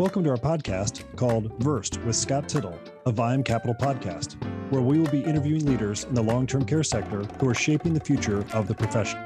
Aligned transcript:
Welcome 0.00 0.24
to 0.24 0.30
our 0.30 0.38
podcast 0.38 1.04
called 1.14 1.52
Versed 1.62 2.00
with 2.04 2.16
Scott 2.16 2.48
Tittle, 2.48 2.80
a 3.04 3.12
Viam 3.12 3.44
Capital 3.44 3.74
podcast, 3.74 4.42
where 4.72 4.80
we 4.80 4.98
will 4.98 5.10
be 5.10 5.22
interviewing 5.22 5.66
leaders 5.66 6.04
in 6.04 6.14
the 6.14 6.22
long 6.22 6.46
term 6.46 6.64
care 6.64 6.82
sector 6.82 7.24
who 7.38 7.46
are 7.50 7.54
shaping 7.54 7.92
the 7.92 8.00
future 8.00 8.46
of 8.54 8.66
the 8.66 8.74
profession. 8.74 9.20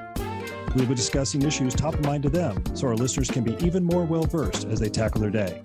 We'll 0.75 0.87
be 0.87 0.97
discussing 0.97 1.43
issues 1.43 1.75
top 1.75 1.95
of 1.95 2.05
mind 2.05 2.25
to 2.25 2.29
them 2.29 2.61
so 2.75 2.89
our 2.89 2.97
listeners 2.97 3.31
can 3.31 3.45
be 3.45 3.57
even 3.65 3.85
more 3.85 4.03
well 4.03 4.25
versed 4.25 4.67
as 4.67 4.81
they 4.81 4.89
tackle 4.89 5.21
their 5.21 5.31
day. 5.31 5.63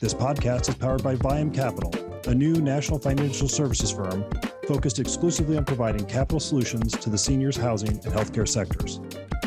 This 0.00 0.14
podcast 0.14 0.68
is 0.68 0.76
powered 0.76 1.02
by 1.02 1.16
Viam 1.16 1.52
Capital, 1.52 1.92
a 2.28 2.32
new 2.32 2.60
national 2.60 3.00
financial 3.00 3.48
services 3.48 3.90
firm 3.90 4.24
focused 4.68 5.00
exclusively 5.00 5.56
on 5.56 5.64
providing 5.64 6.06
capital 6.06 6.38
solutions 6.38 6.92
to 6.92 7.10
the 7.10 7.18
seniors, 7.18 7.56
housing, 7.56 7.90
and 7.90 8.14
healthcare 8.14 8.46
sectors. 8.46 9.00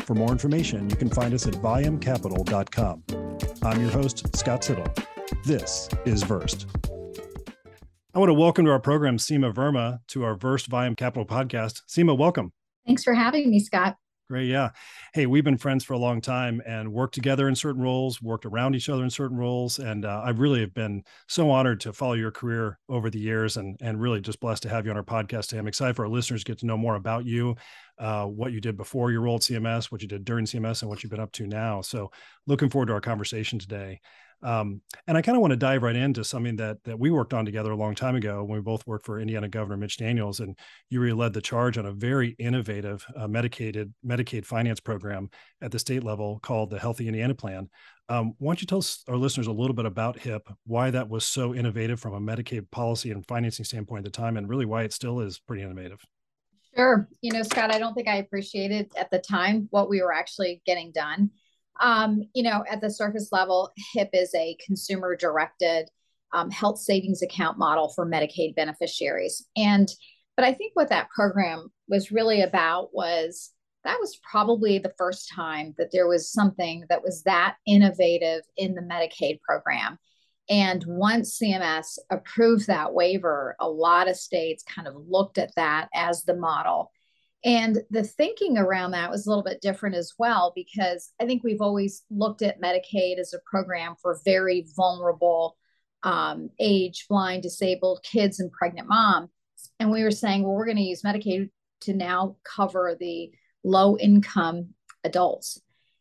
For 0.04 0.14
more 0.14 0.32
information, 0.32 0.90
you 0.90 0.96
can 0.96 1.08
find 1.08 1.32
us 1.32 1.46
at 1.46 1.54
viamcapital.com. 1.54 3.04
I'm 3.64 3.80
your 3.80 3.90
host, 3.92 4.36
Scott 4.36 4.60
Tittle. 4.60 4.92
This 5.44 5.88
is 6.04 6.24
Versed. 6.24 6.66
I 8.12 8.18
want 8.18 8.28
to 8.28 8.34
welcome 8.34 8.64
to 8.64 8.72
our 8.72 8.80
program 8.80 9.18
Seema 9.18 9.54
Verma 9.54 10.00
to 10.08 10.24
our 10.24 10.34
Versed 10.34 10.68
Viam 10.68 10.96
Capital 10.96 11.24
podcast. 11.24 11.82
Seema, 11.88 12.18
welcome. 12.18 12.52
Thanks 12.84 13.04
for 13.04 13.14
having 13.14 13.50
me, 13.50 13.60
Scott. 13.60 13.94
Great. 14.32 14.48
Yeah. 14.48 14.70
Hey, 15.12 15.26
we've 15.26 15.44
been 15.44 15.58
friends 15.58 15.84
for 15.84 15.92
a 15.92 15.98
long 15.98 16.22
time 16.22 16.62
and 16.64 16.90
worked 16.90 17.12
together 17.12 17.48
in 17.48 17.54
certain 17.54 17.82
roles, 17.82 18.22
worked 18.22 18.46
around 18.46 18.74
each 18.74 18.88
other 18.88 19.04
in 19.04 19.10
certain 19.10 19.36
roles. 19.36 19.78
And 19.78 20.06
uh, 20.06 20.22
I 20.24 20.30
really 20.30 20.60
have 20.60 20.72
been 20.72 21.04
so 21.28 21.50
honored 21.50 21.80
to 21.80 21.92
follow 21.92 22.14
your 22.14 22.30
career 22.30 22.78
over 22.88 23.10
the 23.10 23.18
years 23.18 23.58
and, 23.58 23.76
and 23.82 24.00
really 24.00 24.22
just 24.22 24.40
blessed 24.40 24.62
to 24.62 24.70
have 24.70 24.86
you 24.86 24.90
on 24.90 24.96
our 24.96 25.02
podcast 25.02 25.48
today. 25.48 25.58
I'm 25.58 25.68
excited 25.68 25.96
for 25.96 26.06
our 26.06 26.10
listeners 26.10 26.44
to 26.44 26.50
get 26.50 26.60
to 26.60 26.66
know 26.66 26.78
more 26.78 26.94
about 26.94 27.26
you, 27.26 27.56
uh, 27.98 28.24
what 28.24 28.52
you 28.52 28.62
did 28.62 28.78
before 28.78 29.10
your 29.10 29.20
role 29.20 29.36
at 29.36 29.42
CMS, 29.42 29.92
what 29.92 30.00
you 30.00 30.08
did 30.08 30.24
during 30.24 30.46
CMS, 30.46 30.80
and 30.80 30.88
what 30.88 31.02
you've 31.02 31.10
been 31.10 31.20
up 31.20 31.32
to 31.32 31.46
now. 31.46 31.82
So 31.82 32.10
looking 32.46 32.70
forward 32.70 32.86
to 32.86 32.94
our 32.94 33.02
conversation 33.02 33.58
today. 33.58 34.00
Um, 34.42 34.80
and 35.06 35.16
I 35.16 35.22
kind 35.22 35.36
of 35.36 35.42
want 35.42 35.52
to 35.52 35.56
dive 35.56 35.82
right 35.82 35.94
into 35.94 36.24
something 36.24 36.56
that 36.56 36.78
that 36.84 36.98
we 36.98 37.10
worked 37.10 37.34
on 37.34 37.44
together 37.44 37.70
a 37.70 37.76
long 37.76 37.94
time 37.94 38.16
ago 38.16 38.42
when 38.42 38.58
we 38.58 38.62
both 38.62 38.86
worked 38.86 39.06
for 39.06 39.20
Indiana 39.20 39.48
Governor 39.48 39.76
Mitch 39.76 39.98
Daniels, 39.98 40.40
and 40.40 40.58
you 40.90 41.00
really 41.00 41.16
led 41.16 41.32
the 41.32 41.40
charge 41.40 41.78
on 41.78 41.86
a 41.86 41.92
very 41.92 42.30
innovative 42.38 43.04
uh, 43.16 43.26
Medicaid 43.26 43.90
Medicaid 44.04 44.44
finance 44.44 44.80
program 44.80 45.30
at 45.60 45.70
the 45.70 45.78
state 45.78 46.02
level 46.02 46.40
called 46.40 46.70
the 46.70 46.78
Healthy 46.78 47.06
Indiana 47.08 47.34
Plan. 47.34 47.68
Um, 48.08 48.34
why 48.38 48.50
don't 48.50 48.60
you 48.60 48.66
tell 48.66 48.84
our 49.08 49.16
listeners 49.16 49.46
a 49.46 49.52
little 49.52 49.74
bit 49.74 49.86
about 49.86 50.18
HIP, 50.18 50.48
why 50.66 50.90
that 50.90 51.08
was 51.08 51.24
so 51.24 51.54
innovative 51.54 52.00
from 52.00 52.14
a 52.14 52.20
Medicaid 52.20 52.70
policy 52.70 53.10
and 53.10 53.26
financing 53.26 53.64
standpoint 53.64 54.06
at 54.06 54.12
the 54.12 54.16
time, 54.16 54.36
and 54.36 54.48
really 54.48 54.66
why 54.66 54.82
it 54.82 54.92
still 54.92 55.20
is 55.20 55.38
pretty 55.38 55.62
innovative? 55.62 56.04
Sure. 56.74 57.08
You 57.20 57.32
know, 57.32 57.42
Scott, 57.42 57.72
I 57.72 57.78
don't 57.78 57.94
think 57.94 58.08
I 58.08 58.16
appreciated 58.16 58.92
at 58.96 59.10
the 59.10 59.18
time 59.18 59.68
what 59.70 59.88
we 59.88 60.00
were 60.02 60.12
actually 60.12 60.62
getting 60.64 60.90
done. 60.90 61.30
Um, 61.80 62.22
you 62.34 62.42
know, 62.42 62.64
at 62.70 62.80
the 62.80 62.90
surface 62.90 63.30
level, 63.32 63.72
HIP 63.92 64.10
is 64.12 64.34
a 64.34 64.56
consumer 64.64 65.16
directed 65.16 65.88
um, 66.32 66.50
health 66.50 66.78
savings 66.78 67.22
account 67.22 67.58
model 67.58 67.92
for 67.94 68.06
Medicaid 68.06 68.54
beneficiaries. 68.54 69.46
And, 69.56 69.88
but 70.36 70.44
I 70.44 70.52
think 70.54 70.72
what 70.74 70.88
that 70.88 71.10
program 71.10 71.70
was 71.88 72.12
really 72.12 72.42
about 72.42 72.94
was 72.94 73.50
that 73.84 73.98
was 74.00 74.18
probably 74.28 74.78
the 74.78 74.94
first 74.96 75.30
time 75.34 75.74
that 75.78 75.90
there 75.92 76.06
was 76.06 76.32
something 76.32 76.84
that 76.88 77.02
was 77.02 77.22
that 77.24 77.56
innovative 77.66 78.42
in 78.56 78.74
the 78.74 78.82
Medicaid 78.82 79.40
program. 79.40 79.98
And 80.48 80.84
once 80.86 81.38
CMS 81.38 81.98
approved 82.10 82.66
that 82.66 82.94
waiver, 82.94 83.56
a 83.60 83.68
lot 83.68 84.08
of 84.08 84.16
states 84.16 84.64
kind 84.64 84.88
of 84.88 84.94
looked 85.08 85.38
at 85.38 85.54
that 85.56 85.88
as 85.94 86.22
the 86.22 86.36
model 86.36 86.90
and 87.44 87.78
the 87.90 88.04
thinking 88.04 88.56
around 88.56 88.92
that 88.92 89.10
was 89.10 89.26
a 89.26 89.28
little 89.30 89.42
bit 89.42 89.60
different 89.60 89.96
as 89.96 90.12
well, 90.18 90.52
because 90.54 91.12
I 91.20 91.26
think 91.26 91.42
we've 91.42 91.60
always 91.60 92.02
looked 92.10 92.42
at 92.42 92.60
Medicaid 92.60 93.18
as 93.18 93.34
a 93.34 93.40
program 93.44 93.94
for 94.00 94.20
very 94.24 94.66
vulnerable, 94.76 95.56
um, 96.04 96.50
age, 96.60 97.06
blind, 97.08 97.42
disabled 97.42 98.04
kids 98.04 98.38
and 98.38 98.52
pregnant 98.52 98.88
moms. 98.88 99.30
And 99.80 99.90
we 99.90 100.04
were 100.04 100.10
saying, 100.10 100.42
well, 100.42 100.54
we're 100.54 100.66
going 100.66 100.76
to 100.76 100.82
use 100.82 101.02
Medicaid 101.02 101.50
to 101.82 101.94
now 101.94 102.36
cover 102.44 102.96
the 102.98 103.32
low 103.64 103.96
income 103.98 104.74
adults. 105.04 105.60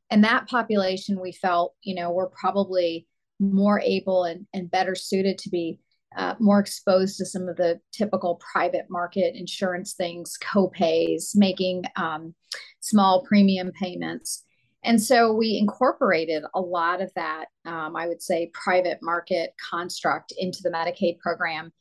And 0.10 0.24
that 0.24 0.48
population, 0.48 1.20
we 1.20 1.32
felt, 1.32 1.74
you 1.82 1.96
know, 1.96 2.12
we're 2.12 2.30
probably 2.30 3.08
more 3.40 3.80
able 3.80 4.26
and, 4.26 4.46
and 4.54 4.70
better 4.70 4.94
suited 4.94 5.40
to 5.40 5.50
be 5.50 5.80
uh, 6.16 6.36
more 6.40 6.60
exposed 6.60 7.18
to 7.18 7.26
some 7.26 7.48
of 7.48 7.56
the 7.58 7.80
typical 7.92 8.40
private 8.52 8.86
market 8.90 9.36
insurance 9.36 9.94
things, 9.94 10.38
co-pays, 10.38 11.34
making 11.36 11.84
um, 11.96 12.36
small 12.82 13.24
premium 13.24 13.72
payments. 13.72 14.44
And 14.84 15.02
so 15.02 15.32
we 15.32 15.58
incorporated 15.58 16.44
a 16.56 16.60
lot 16.60 17.02
of 17.02 17.12
that, 17.16 17.46
um, 17.66 17.96
I 17.96 18.08
would 18.08 18.22
say, 18.22 18.52
private 18.54 19.00
market 19.02 19.54
construct 19.70 20.34
into 20.38 20.64
the 20.64 20.72
Medicaid 20.72 21.20
program. 21.20 21.72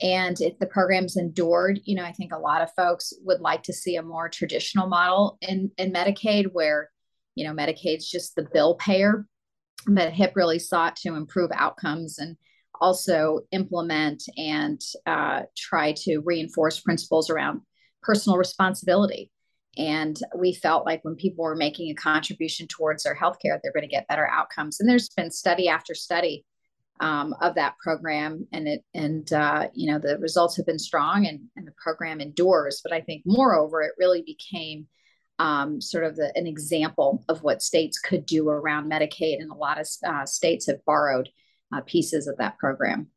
And 0.00 0.40
if 0.40 0.58
the 0.58 0.66
program's 0.66 1.16
endured, 1.16 1.80
you 1.84 1.96
know, 1.96 2.04
I 2.04 2.12
think 2.12 2.32
a 2.32 2.38
lot 2.38 2.62
of 2.62 2.72
folks 2.74 3.12
would 3.22 3.40
like 3.40 3.64
to 3.64 3.72
see 3.72 3.96
a 3.96 4.02
more 4.02 4.28
traditional 4.28 4.86
model 4.86 5.36
in, 5.40 5.70
in 5.78 5.92
Medicaid 5.92 6.46
where, 6.52 6.90
you 7.34 7.44
know, 7.44 7.52
Medicaid's 7.52 8.08
just 8.08 8.34
the 8.34 8.48
bill 8.52 8.76
payer. 8.76 9.26
But 9.86 10.12
HIP 10.12 10.34
really 10.34 10.58
sought 10.58 10.96
to 10.96 11.14
improve 11.14 11.50
outcomes 11.52 12.18
and 12.18 12.36
also 12.80 13.40
implement 13.50 14.22
and 14.36 14.80
uh, 15.06 15.42
try 15.56 15.92
to 15.92 16.20
reinforce 16.24 16.80
principles 16.80 17.30
around 17.30 17.60
personal 18.02 18.38
responsibility. 18.38 19.30
And 19.76 20.16
we 20.36 20.54
felt 20.54 20.86
like 20.86 21.04
when 21.04 21.16
people 21.16 21.44
were 21.44 21.56
making 21.56 21.90
a 21.90 21.94
contribution 21.94 22.68
towards 22.68 23.02
their 23.02 23.16
healthcare, 23.16 23.58
they're 23.62 23.72
going 23.72 23.82
to 23.82 23.88
get 23.88 24.08
better 24.08 24.28
outcomes. 24.28 24.78
And 24.78 24.88
there's 24.88 25.08
been 25.08 25.30
study 25.30 25.68
after 25.68 25.94
study 25.94 26.44
um, 27.00 27.34
of 27.40 27.56
that 27.56 27.76
program, 27.78 28.46
and 28.52 28.68
it 28.68 28.84
and 28.94 29.32
uh, 29.32 29.68
you 29.74 29.90
know 29.90 29.98
the 29.98 30.18
results 30.18 30.56
have 30.56 30.66
been 30.66 30.78
strong, 30.78 31.26
and, 31.26 31.40
and 31.56 31.66
the 31.66 31.74
program 31.76 32.20
endures. 32.20 32.80
But 32.84 32.92
I 32.92 33.00
think 33.00 33.22
moreover, 33.26 33.82
it 33.82 33.92
really 33.98 34.22
became 34.22 34.86
um, 35.38 35.80
sort 35.80 36.04
of 36.04 36.14
the, 36.14 36.32
an 36.36 36.46
example 36.46 37.24
of 37.28 37.42
what 37.42 37.62
states 37.62 37.98
could 37.98 38.24
do 38.26 38.48
around 38.48 38.90
Medicaid, 38.90 39.40
and 39.40 39.50
a 39.50 39.56
lot 39.56 39.80
of 39.80 39.88
uh, 40.06 40.24
states 40.24 40.66
have 40.68 40.84
borrowed 40.84 41.28
uh, 41.74 41.80
pieces 41.86 42.26
of 42.26 42.36
that 42.38 42.58
program. 42.58 43.08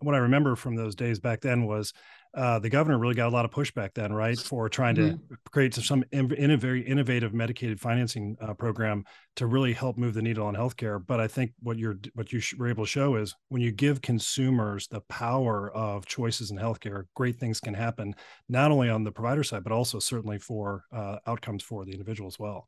What 0.00 0.14
I 0.14 0.18
remember 0.18 0.56
from 0.56 0.74
those 0.74 0.94
days 0.94 1.20
back 1.20 1.40
then 1.40 1.64
was 1.64 1.92
uh, 2.34 2.58
the 2.58 2.70
governor 2.70 2.98
really 2.98 3.14
got 3.14 3.28
a 3.28 3.30
lot 3.30 3.44
of 3.44 3.50
pushback 3.50 3.92
then, 3.94 4.12
right, 4.12 4.38
for 4.38 4.68
trying 4.68 4.96
mm-hmm. 4.96 5.16
to 5.16 5.38
create 5.50 5.74
some 5.74 6.02
in, 6.12 6.32
in, 6.34 6.50
a 6.52 6.56
very 6.56 6.80
innovative 6.80 7.32
Medicaid 7.32 7.78
financing 7.78 8.36
uh, 8.40 8.54
program 8.54 9.04
to 9.36 9.46
really 9.46 9.74
help 9.74 9.98
move 9.98 10.14
the 10.14 10.22
needle 10.22 10.46
on 10.46 10.56
healthcare. 10.56 11.04
But 11.04 11.20
I 11.20 11.28
think 11.28 11.52
what 11.60 11.78
you're 11.78 11.98
what 12.14 12.32
you 12.32 12.40
were 12.58 12.68
able 12.68 12.84
to 12.84 12.90
show 12.90 13.16
is 13.16 13.34
when 13.48 13.60
you 13.60 13.70
give 13.70 14.00
consumers 14.00 14.88
the 14.88 15.02
power 15.02 15.70
of 15.72 16.06
choices 16.06 16.50
in 16.50 16.56
healthcare, 16.56 17.04
great 17.14 17.38
things 17.38 17.60
can 17.60 17.74
happen 17.74 18.14
not 18.48 18.70
only 18.70 18.88
on 18.88 19.04
the 19.04 19.12
provider 19.12 19.44
side, 19.44 19.62
but 19.62 19.72
also 19.72 19.98
certainly 19.98 20.38
for 20.38 20.84
uh, 20.90 21.18
outcomes 21.26 21.62
for 21.62 21.84
the 21.84 21.92
individual 21.92 22.28
as 22.28 22.38
well. 22.38 22.66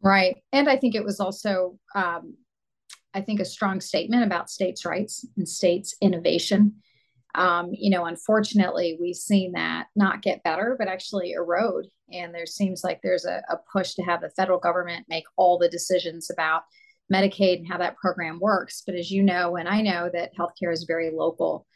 Right, 0.00 0.36
and 0.52 0.68
I 0.68 0.76
think 0.76 0.94
it 0.94 1.04
was 1.04 1.18
also 1.18 1.78
um, 1.94 2.34
I 3.14 3.20
think, 3.20 3.40
a 3.40 3.44
strong 3.44 3.80
statement 3.80 4.24
about 4.24 4.50
states' 4.50 4.84
rights 4.84 5.26
and 5.36 5.48
states' 5.48 5.94
innovation. 6.00 6.76
Um, 7.34 7.70
you 7.72 7.90
know, 7.90 8.04
unfortunately, 8.04 8.98
we've 9.00 9.16
seen 9.16 9.52
that 9.52 9.86
not 9.96 10.22
get 10.22 10.42
better, 10.42 10.76
but 10.78 10.88
actually 10.88 11.32
erode. 11.32 11.86
And 12.12 12.34
there 12.34 12.46
seems 12.46 12.84
like 12.84 13.00
there's 13.02 13.24
a, 13.24 13.42
a 13.48 13.56
push 13.72 13.94
to 13.94 14.02
have 14.02 14.20
the 14.20 14.30
federal 14.30 14.58
government 14.58 15.06
make 15.08 15.24
all 15.36 15.58
the 15.58 15.68
decisions 15.68 16.30
about 16.30 16.62
Medicaid 17.12 17.58
and 17.58 17.68
how 17.68 17.78
that 17.78 17.96
program 17.96 18.38
works. 18.40 18.82
But 18.84 18.96
as 18.96 19.10
you 19.10 19.22
know, 19.22 19.56
and 19.56 19.68
I 19.68 19.80
know 19.80 20.10
that 20.12 20.36
healthcare 20.38 20.72
is 20.72 20.84
very 20.84 21.10
local. 21.10 21.66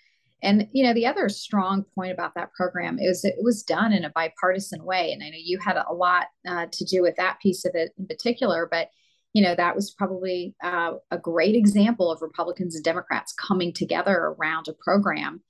And 0.42 0.68
you 0.72 0.84
know, 0.84 0.92
the 0.92 1.06
other 1.06 1.28
strong 1.28 1.84
point 1.94 2.12
about 2.12 2.34
that 2.34 2.53
program 2.53 2.98
is 3.00 3.24
it 3.24 3.36
was 3.41 3.62
done 3.62 3.92
in 3.92 4.04
a 4.04 4.10
bipartisan 4.10 4.84
way. 4.84 5.12
And 5.12 5.22
I 5.22 5.30
know 5.30 5.38
you 5.38 5.59
had 5.59 5.77
a 5.77 5.92
lot 5.92 6.27
uh, 6.47 6.66
to 6.71 6.84
do 6.84 7.03
with 7.03 7.16
that 7.16 7.41
piece 7.41 7.65
of 7.65 7.74
it 7.74 7.92
in 7.98 8.06
particular, 8.06 8.68
but 8.71 8.88
you 9.36 9.42
know, 9.42 9.54
that 9.54 9.77
was 9.77 9.91
probably 9.91 10.54
uh, 10.65 10.92
a 11.10 11.18
great 11.18 11.54
example 11.54 12.10
of 12.10 12.22
Republicans 12.22 12.74
and 12.74 12.83
Democrats 12.83 13.34
coming 13.34 13.71
together 13.71 14.15
around 14.15 14.66
a 14.66 14.72
program. 14.72 15.42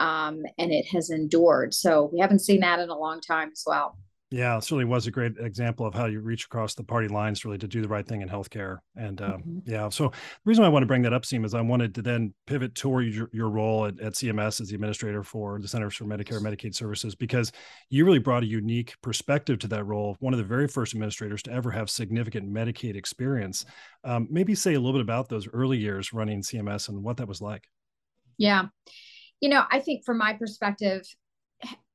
Um, 0.00 0.42
and 0.58 0.72
it 0.72 0.86
has 0.86 1.08
endured. 1.10 1.72
So 1.72 2.10
we 2.12 2.18
haven't 2.18 2.40
seen 2.40 2.58
that 2.62 2.80
in 2.80 2.88
a 2.88 2.98
long 2.98 3.20
time 3.20 3.50
as 3.52 3.62
well. 3.64 3.96
Yeah, 4.30 4.58
it 4.58 4.62
certainly 4.62 4.84
was 4.84 5.06
a 5.06 5.10
great 5.10 5.32
example 5.38 5.86
of 5.86 5.94
how 5.94 6.04
you 6.04 6.20
reach 6.20 6.44
across 6.44 6.74
the 6.74 6.84
party 6.84 7.08
lines 7.08 7.46
really 7.46 7.56
to 7.58 7.66
do 7.66 7.80
the 7.80 7.88
right 7.88 8.06
thing 8.06 8.20
in 8.20 8.28
healthcare. 8.28 8.78
And 8.94 9.22
uh, 9.22 9.38
mm-hmm. 9.38 9.58
yeah, 9.64 9.88
so 9.88 10.08
the 10.08 10.16
reason 10.44 10.64
I 10.64 10.68
want 10.68 10.82
to 10.82 10.86
bring 10.86 11.00
that 11.02 11.14
up, 11.14 11.24
Seem, 11.24 11.46
is 11.46 11.54
I 11.54 11.62
wanted 11.62 11.94
to 11.94 12.02
then 12.02 12.34
pivot 12.46 12.74
toward 12.74 13.06
your, 13.06 13.30
your 13.32 13.48
role 13.48 13.86
at, 13.86 13.98
at, 14.00 14.12
CMS 14.12 14.60
as 14.60 14.68
the 14.68 14.74
administrator 14.74 15.22
for 15.22 15.58
the 15.58 15.66
Centers 15.66 15.94
for 15.94 16.04
Medicare 16.04 16.36
and 16.36 16.44
Medicaid 16.44 16.74
Services, 16.74 17.14
because 17.14 17.52
you 17.88 18.04
really 18.04 18.18
brought 18.18 18.42
a 18.42 18.46
unique 18.46 18.94
perspective 19.02 19.58
to 19.60 19.68
that 19.68 19.84
role. 19.84 20.14
One 20.20 20.34
of 20.34 20.38
the 20.38 20.44
very 20.44 20.68
first 20.68 20.92
administrators 20.92 21.42
to 21.44 21.52
ever 21.52 21.70
have 21.70 21.88
significant 21.88 22.52
Medicaid 22.52 22.96
experience. 22.96 23.64
Um, 24.04 24.28
maybe 24.30 24.54
say 24.54 24.74
a 24.74 24.78
little 24.78 24.92
bit 24.92 25.02
about 25.02 25.30
those 25.30 25.48
early 25.54 25.78
years 25.78 26.12
running 26.12 26.42
CMS 26.42 26.90
and 26.90 27.02
what 27.02 27.16
that 27.16 27.28
was 27.28 27.40
like. 27.40 27.66
Yeah. 28.36 28.66
You 29.40 29.48
know, 29.48 29.64
I 29.70 29.80
think 29.80 30.04
from 30.04 30.18
my 30.18 30.34
perspective, 30.34 31.02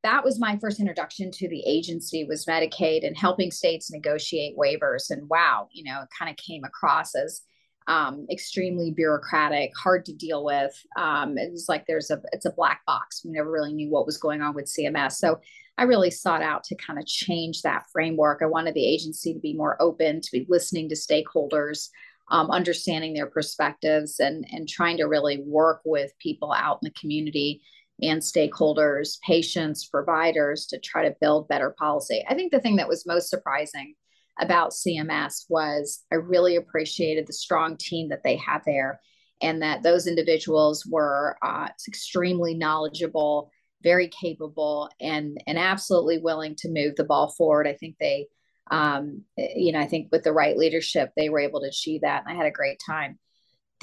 that 0.04 0.24
was 0.24 0.40
my 0.40 0.58
first 0.58 0.80
introduction 0.80 1.32
to 1.32 1.48
the 1.50 1.64
agency 1.66 2.26
was 2.26 2.46
medicaid 2.46 3.06
and 3.06 3.18
helping 3.18 3.52
states 3.52 3.92
negotiate 3.92 4.58
waivers 4.58 5.10
and 5.10 5.28
wow 5.30 5.68
you 5.72 5.84
know 5.84 6.02
it 6.02 6.10
kind 6.18 6.30
of 6.30 6.38
came 6.38 6.64
across 6.64 7.16
as 7.16 7.42
um, 7.88 8.26
extremely 8.32 8.92
bureaucratic, 8.92 9.72
hard 9.78 10.06
to 10.06 10.14
deal 10.14 10.44
with. 10.44 10.74
Um, 10.98 11.38
it 11.38 11.52
was 11.52 11.68
like 11.68 11.86
there's 11.86 12.12
a 12.12 12.22
it's 12.32 12.46
a 12.46 12.54
black 12.54 12.86
box. 12.86 13.24
We 13.24 13.32
never 13.32 13.52
really 13.52 13.74
knew 13.74 13.90
what 13.90 14.06
was 14.06 14.18
going 14.18 14.42
on 14.42 14.54
with 14.54 14.66
CMS. 14.66 15.14
So 15.14 15.40
I 15.78 15.84
really 15.84 16.12
sought 16.12 16.42
out 16.42 16.64
to 16.66 16.76
kind 16.76 17.00
of 17.00 17.06
change 17.06 17.62
that 17.62 17.86
framework. 17.92 18.40
I 18.42 18.46
wanted 18.46 18.76
the 18.76 18.86
agency 18.86 19.34
to 19.34 19.40
be 19.40 19.54
more 19.54 19.82
open, 19.82 20.22
to 20.22 20.32
be 20.32 20.46
listening 20.48 20.88
to 20.90 20.96
stakeholders, 20.96 21.90
um, 22.30 22.52
understanding 22.52 23.14
their 23.14 23.28
perspectives, 23.28 24.20
and 24.20 24.46
and 24.52 24.68
trying 24.68 24.98
to 24.98 25.06
really 25.06 25.44
work 25.46 25.82
with 25.84 26.18
people 26.20 26.54
out 26.54 26.80
in 26.82 26.88
the 26.88 27.00
community 27.00 27.62
and 28.02 28.22
stakeholders, 28.22 29.20
patients, 29.22 29.88
providers 29.88 30.66
to 30.68 30.80
try 30.80 31.08
to 31.08 31.16
build 31.22 31.48
better 31.48 31.76
policy. 31.78 32.24
I 32.28 32.34
think 32.34 32.52
the 32.52 32.60
thing 32.60 32.78
that 32.78 32.88
was 32.88 33.06
most 33.06 33.30
surprising 33.30 33.94
about 34.40 34.72
CMS 34.72 35.46
was 35.48 36.04
I 36.12 36.16
really 36.16 36.56
appreciated 36.56 37.28
the 37.28 37.34
strong 37.34 37.78
team 37.78 38.10
that 38.10 38.24
they 38.24 38.36
had 38.36 38.62
there 38.66 39.00
and 39.42 39.62
that 39.62 39.84
those 39.84 40.08
individuals 40.08 40.86
were 40.86 41.38
uh, 41.44 41.68
extremely 41.88 42.56
knowledgeable, 42.56 43.52
very 43.84 44.08
capable, 44.08 44.90
and, 45.00 45.38
and 45.46 45.58
absolutely 45.58 46.18
willing 46.18 46.56
to 46.56 46.70
move 46.70 46.96
the 46.96 47.04
ball 47.04 47.30
forward. 47.30 47.68
I 47.68 47.74
think 47.74 47.98
they, 48.00 48.28
um, 48.72 49.24
you 49.38 49.74
know, 49.74 49.80
I 49.80 49.86
think 49.86 50.08
with 50.12 50.24
the 50.24 50.34
right 50.34 50.58
leadership, 50.58 51.12
they 51.16 51.30
were 51.30 51.40
able 51.40 51.60
to 51.62 51.68
achieve 51.68 52.02
that. 52.02 52.24
And 52.26 52.34
I 52.34 52.38
had 52.38 52.48
a 52.48 52.52
great 52.52 52.80
time. 52.84 53.20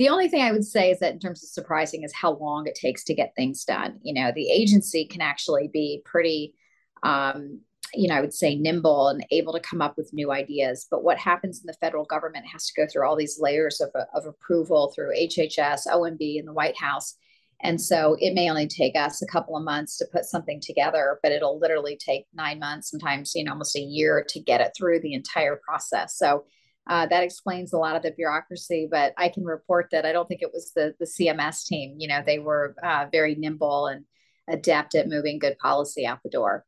The 0.00 0.08
only 0.08 0.30
thing 0.30 0.40
I 0.40 0.50
would 0.50 0.64
say 0.64 0.92
is 0.92 1.00
that 1.00 1.12
in 1.12 1.18
terms 1.18 1.42
of 1.44 1.50
surprising 1.50 2.04
is 2.04 2.14
how 2.14 2.32
long 2.38 2.66
it 2.66 2.74
takes 2.74 3.04
to 3.04 3.14
get 3.14 3.34
things 3.36 3.64
done. 3.64 3.98
You 4.00 4.14
know, 4.14 4.32
the 4.34 4.50
agency 4.50 5.04
can 5.04 5.20
actually 5.20 5.68
be 5.70 6.00
pretty 6.06 6.54
um, 7.02 7.60
you 7.92 8.08
know, 8.08 8.14
I 8.14 8.22
would 8.22 8.32
say 8.32 8.54
nimble 8.54 9.08
and 9.08 9.26
able 9.30 9.52
to 9.52 9.60
come 9.60 9.82
up 9.82 9.98
with 9.98 10.14
new 10.14 10.32
ideas. 10.32 10.86
But 10.90 11.04
what 11.04 11.18
happens 11.18 11.60
in 11.60 11.66
the 11.66 11.74
federal 11.74 12.06
government 12.06 12.46
has 12.50 12.64
to 12.68 12.80
go 12.80 12.86
through 12.90 13.06
all 13.06 13.14
these 13.14 13.38
layers 13.38 13.82
of, 13.82 13.90
of 14.14 14.24
approval 14.24 14.90
through 14.94 15.14
HHS, 15.14 15.86
OMB, 15.86 16.38
and 16.38 16.48
the 16.48 16.54
White 16.54 16.78
House. 16.78 17.16
And 17.62 17.78
so 17.78 18.16
it 18.20 18.32
may 18.32 18.48
only 18.48 18.68
take 18.68 18.96
us 18.96 19.20
a 19.20 19.26
couple 19.26 19.54
of 19.54 19.64
months 19.64 19.98
to 19.98 20.06
put 20.10 20.24
something 20.24 20.62
together, 20.62 21.18
but 21.22 21.30
it'll 21.32 21.58
literally 21.58 21.98
take 22.02 22.24
nine 22.32 22.58
months, 22.58 22.90
sometimes, 22.90 23.34
you 23.34 23.44
know, 23.44 23.52
almost 23.52 23.76
a 23.76 23.80
year 23.80 24.24
to 24.30 24.40
get 24.40 24.62
it 24.62 24.72
through 24.74 25.00
the 25.00 25.12
entire 25.12 25.60
process. 25.62 26.16
So 26.16 26.44
uh, 26.88 27.06
that 27.06 27.22
explains 27.22 27.72
a 27.72 27.78
lot 27.78 27.96
of 27.96 28.02
the 28.02 28.10
bureaucracy, 28.10 28.88
but 28.90 29.12
I 29.16 29.28
can 29.28 29.44
report 29.44 29.88
that 29.92 30.06
I 30.06 30.12
don't 30.12 30.26
think 30.26 30.42
it 30.42 30.52
was 30.52 30.72
the, 30.74 30.94
the 30.98 31.06
CMS 31.06 31.66
team. 31.66 31.94
You 31.98 32.08
know, 32.08 32.22
they 32.24 32.38
were 32.38 32.74
uh, 32.82 33.06
very 33.12 33.34
nimble 33.34 33.86
and 33.86 34.04
adept 34.48 34.94
at 34.94 35.08
moving 35.08 35.38
good 35.38 35.58
policy 35.58 36.06
out 36.06 36.20
the 36.22 36.30
door. 36.30 36.64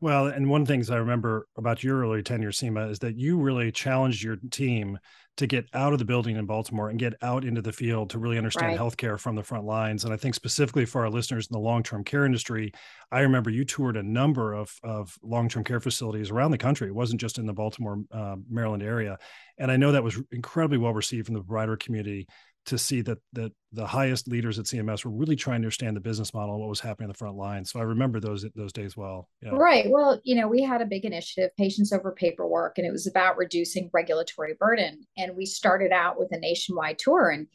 Well, 0.00 0.26
and 0.26 0.48
one 0.48 0.62
of 0.62 0.66
the 0.66 0.72
things 0.72 0.90
I 0.90 0.96
remember 0.96 1.48
about 1.56 1.84
your 1.84 2.00
early 2.00 2.22
tenure, 2.22 2.50
Seema, 2.50 2.90
is 2.90 2.98
that 3.00 3.16
you 3.16 3.38
really 3.38 3.70
challenged 3.72 4.22
your 4.22 4.36
team 4.50 4.98
to 5.36 5.46
get 5.46 5.66
out 5.74 5.92
of 5.92 5.98
the 5.98 6.04
building 6.04 6.36
in 6.36 6.46
Baltimore 6.46 6.88
and 6.88 6.98
get 6.98 7.12
out 7.20 7.44
into 7.44 7.60
the 7.60 7.72
field 7.72 8.08
to 8.10 8.18
really 8.18 8.38
understand 8.38 8.68
right. 8.68 8.78
healthcare 8.78 9.20
from 9.20 9.36
the 9.36 9.42
front 9.42 9.64
lines. 9.64 10.04
And 10.04 10.12
I 10.12 10.16
think 10.16 10.34
specifically 10.34 10.86
for 10.86 11.02
our 11.02 11.10
listeners 11.10 11.46
in 11.46 11.52
the 11.52 11.60
long-term 11.60 12.04
care 12.04 12.24
industry, 12.24 12.72
I 13.12 13.20
remember 13.20 13.50
you 13.50 13.64
toured 13.64 13.98
a 13.98 14.02
number 14.02 14.54
of, 14.54 14.72
of 14.82 15.14
long-term 15.22 15.64
care 15.64 15.80
facilities 15.80 16.30
around 16.30 16.52
the 16.52 16.58
country. 16.58 16.88
It 16.88 16.94
wasn't 16.94 17.20
just 17.20 17.38
in 17.38 17.44
the 17.44 17.52
Baltimore, 17.52 18.02
uh, 18.10 18.36
Maryland 18.48 18.82
area. 18.82 19.18
And 19.58 19.70
I 19.70 19.76
know 19.76 19.92
that 19.92 20.04
was 20.04 20.18
incredibly 20.32 20.78
well 20.78 20.94
received 20.94 21.26
from 21.26 21.34
the 21.34 21.42
provider 21.42 21.76
community 21.76 22.26
to 22.66 22.76
see 22.76 23.00
that 23.02 23.18
that 23.32 23.52
the 23.72 23.86
highest 23.86 24.28
leaders 24.28 24.58
at 24.58 24.66
CMS 24.66 25.04
were 25.04 25.10
really 25.10 25.36
trying 25.36 25.62
to 25.62 25.66
understand 25.66 25.96
the 25.96 26.00
business 26.00 26.34
model 26.34 26.54
and 26.54 26.60
what 26.60 26.68
was 26.68 26.80
happening 26.80 27.06
on 27.06 27.12
the 27.12 27.18
front 27.18 27.36
line. 27.36 27.64
So 27.64 27.80
I 27.80 27.84
remember 27.84 28.20
those 28.20 28.44
those 28.54 28.72
days 28.72 28.96
well. 28.96 29.28
Yeah. 29.42 29.50
Right. 29.52 29.86
Well, 29.88 30.20
you 30.24 30.36
know, 30.36 30.48
we 30.48 30.62
had 30.62 30.82
a 30.82 30.86
big 30.86 31.04
initiative, 31.04 31.50
Patients 31.56 31.92
Over 31.92 32.12
Paperwork, 32.12 32.78
and 32.78 32.86
it 32.86 32.92
was 32.92 33.06
about 33.06 33.36
reducing 33.36 33.90
regulatory 33.92 34.54
burden. 34.58 35.06
And 35.16 35.36
we 35.36 35.46
started 35.46 35.92
out 35.92 36.18
with 36.18 36.32
a 36.32 36.38
nationwide 36.38 36.98
tour 36.98 37.30
and 37.30 37.46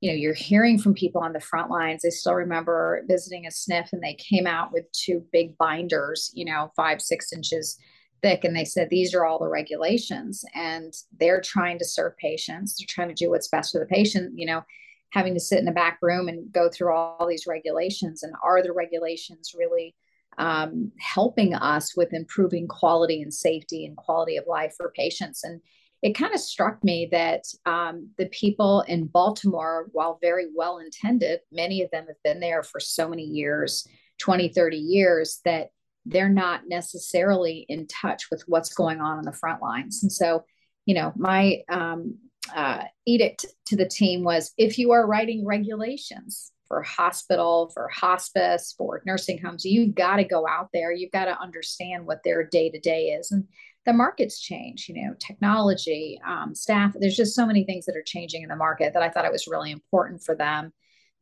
you 0.00 0.10
know, 0.10 0.16
you're 0.16 0.34
hearing 0.34 0.78
from 0.78 0.92
people 0.92 1.22
on 1.22 1.32
the 1.32 1.40
front 1.40 1.70
lines. 1.70 2.04
I 2.04 2.10
still 2.10 2.34
remember 2.34 3.02
visiting 3.08 3.46
a 3.46 3.48
SNF 3.48 3.94
and 3.94 4.02
they 4.02 4.14
came 4.14 4.46
out 4.46 4.70
with 4.70 4.84
two 4.92 5.24
big 5.32 5.56
binders, 5.56 6.30
you 6.34 6.44
know, 6.44 6.70
five, 6.76 7.00
six 7.00 7.32
inches 7.32 7.78
thick 8.22 8.44
and 8.44 8.56
they 8.56 8.64
said 8.64 8.88
these 8.88 9.14
are 9.14 9.24
all 9.24 9.38
the 9.38 9.48
regulations 9.48 10.44
and 10.54 10.94
they're 11.18 11.40
trying 11.40 11.78
to 11.78 11.84
serve 11.84 12.16
patients 12.16 12.76
they're 12.78 12.86
trying 12.88 13.08
to 13.08 13.14
do 13.14 13.30
what's 13.30 13.48
best 13.48 13.72
for 13.72 13.78
the 13.78 13.86
patient 13.86 14.32
you 14.36 14.46
know 14.46 14.62
having 15.10 15.34
to 15.34 15.40
sit 15.40 15.58
in 15.58 15.64
the 15.64 15.72
back 15.72 15.98
room 16.02 16.28
and 16.28 16.52
go 16.52 16.68
through 16.68 16.92
all 16.92 17.26
these 17.28 17.46
regulations 17.46 18.22
and 18.22 18.34
are 18.42 18.62
the 18.62 18.72
regulations 18.72 19.54
really 19.56 19.94
um, 20.38 20.92
helping 20.98 21.54
us 21.54 21.96
with 21.96 22.12
improving 22.12 22.68
quality 22.68 23.22
and 23.22 23.32
safety 23.32 23.86
and 23.86 23.96
quality 23.96 24.36
of 24.36 24.44
life 24.46 24.74
for 24.76 24.92
patients? 24.94 25.44
And 25.44 25.60
it 26.02 26.14
kind 26.14 26.34
of 26.34 26.40
struck 26.40 26.84
me 26.84 27.08
that 27.10 27.44
um, 27.64 28.10
the 28.18 28.26
people 28.26 28.82
in 28.82 29.06
baltimore 29.06 29.88
while 29.92 30.18
very 30.20 30.46
well 30.54 30.78
intended 30.78 31.40
many 31.50 31.82
of 31.82 31.90
them 31.90 32.06
have 32.06 32.22
been 32.22 32.40
there 32.40 32.62
for 32.62 32.78
so 32.78 33.08
many 33.08 33.24
years 33.24 33.88
20 34.18 34.50
30 34.50 34.76
years 34.76 35.40
that 35.44 35.70
they're 36.06 36.28
not 36.28 36.62
necessarily 36.68 37.66
in 37.68 37.86
touch 37.86 38.30
with 38.30 38.44
what's 38.46 38.72
going 38.74 39.00
on 39.00 39.18
on 39.18 39.24
the 39.24 39.32
front 39.32 39.60
lines. 39.60 40.02
And 40.02 40.12
so, 40.12 40.44
you 40.86 40.94
know, 40.94 41.12
my 41.16 41.62
um, 41.68 42.16
uh, 42.54 42.84
edict 43.06 43.46
to 43.66 43.76
the 43.76 43.88
team 43.88 44.22
was 44.22 44.52
if 44.56 44.78
you 44.78 44.92
are 44.92 45.06
writing 45.06 45.44
regulations 45.44 46.52
for 46.68 46.82
hospital, 46.82 47.70
for 47.74 47.88
hospice, 47.88 48.74
for 48.76 49.02
nursing 49.04 49.38
homes, 49.38 49.64
you've 49.64 49.94
got 49.94 50.16
to 50.16 50.24
go 50.24 50.46
out 50.48 50.68
there. 50.72 50.92
You've 50.92 51.12
got 51.12 51.26
to 51.26 51.40
understand 51.40 52.06
what 52.06 52.22
their 52.24 52.44
day 52.44 52.70
to 52.70 52.78
day 52.78 53.08
is. 53.10 53.30
And 53.30 53.44
the 53.84 53.92
markets 53.92 54.40
change, 54.40 54.88
you 54.88 54.94
know, 54.94 55.14
technology, 55.18 56.20
um, 56.26 56.54
staff. 56.54 56.94
There's 56.98 57.16
just 57.16 57.36
so 57.36 57.46
many 57.46 57.64
things 57.64 57.86
that 57.86 57.96
are 57.96 58.02
changing 58.02 58.42
in 58.42 58.48
the 58.48 58.56
market 58.56 58.94
that 58.94 59.02
I 59.02 59.08
thought 59.08 59.24
it 59.24 59.32
was 59.32 59.46
really 59.46 59.70
important 59.70 60.24
for 60.24 60.34
them 60.34 60.72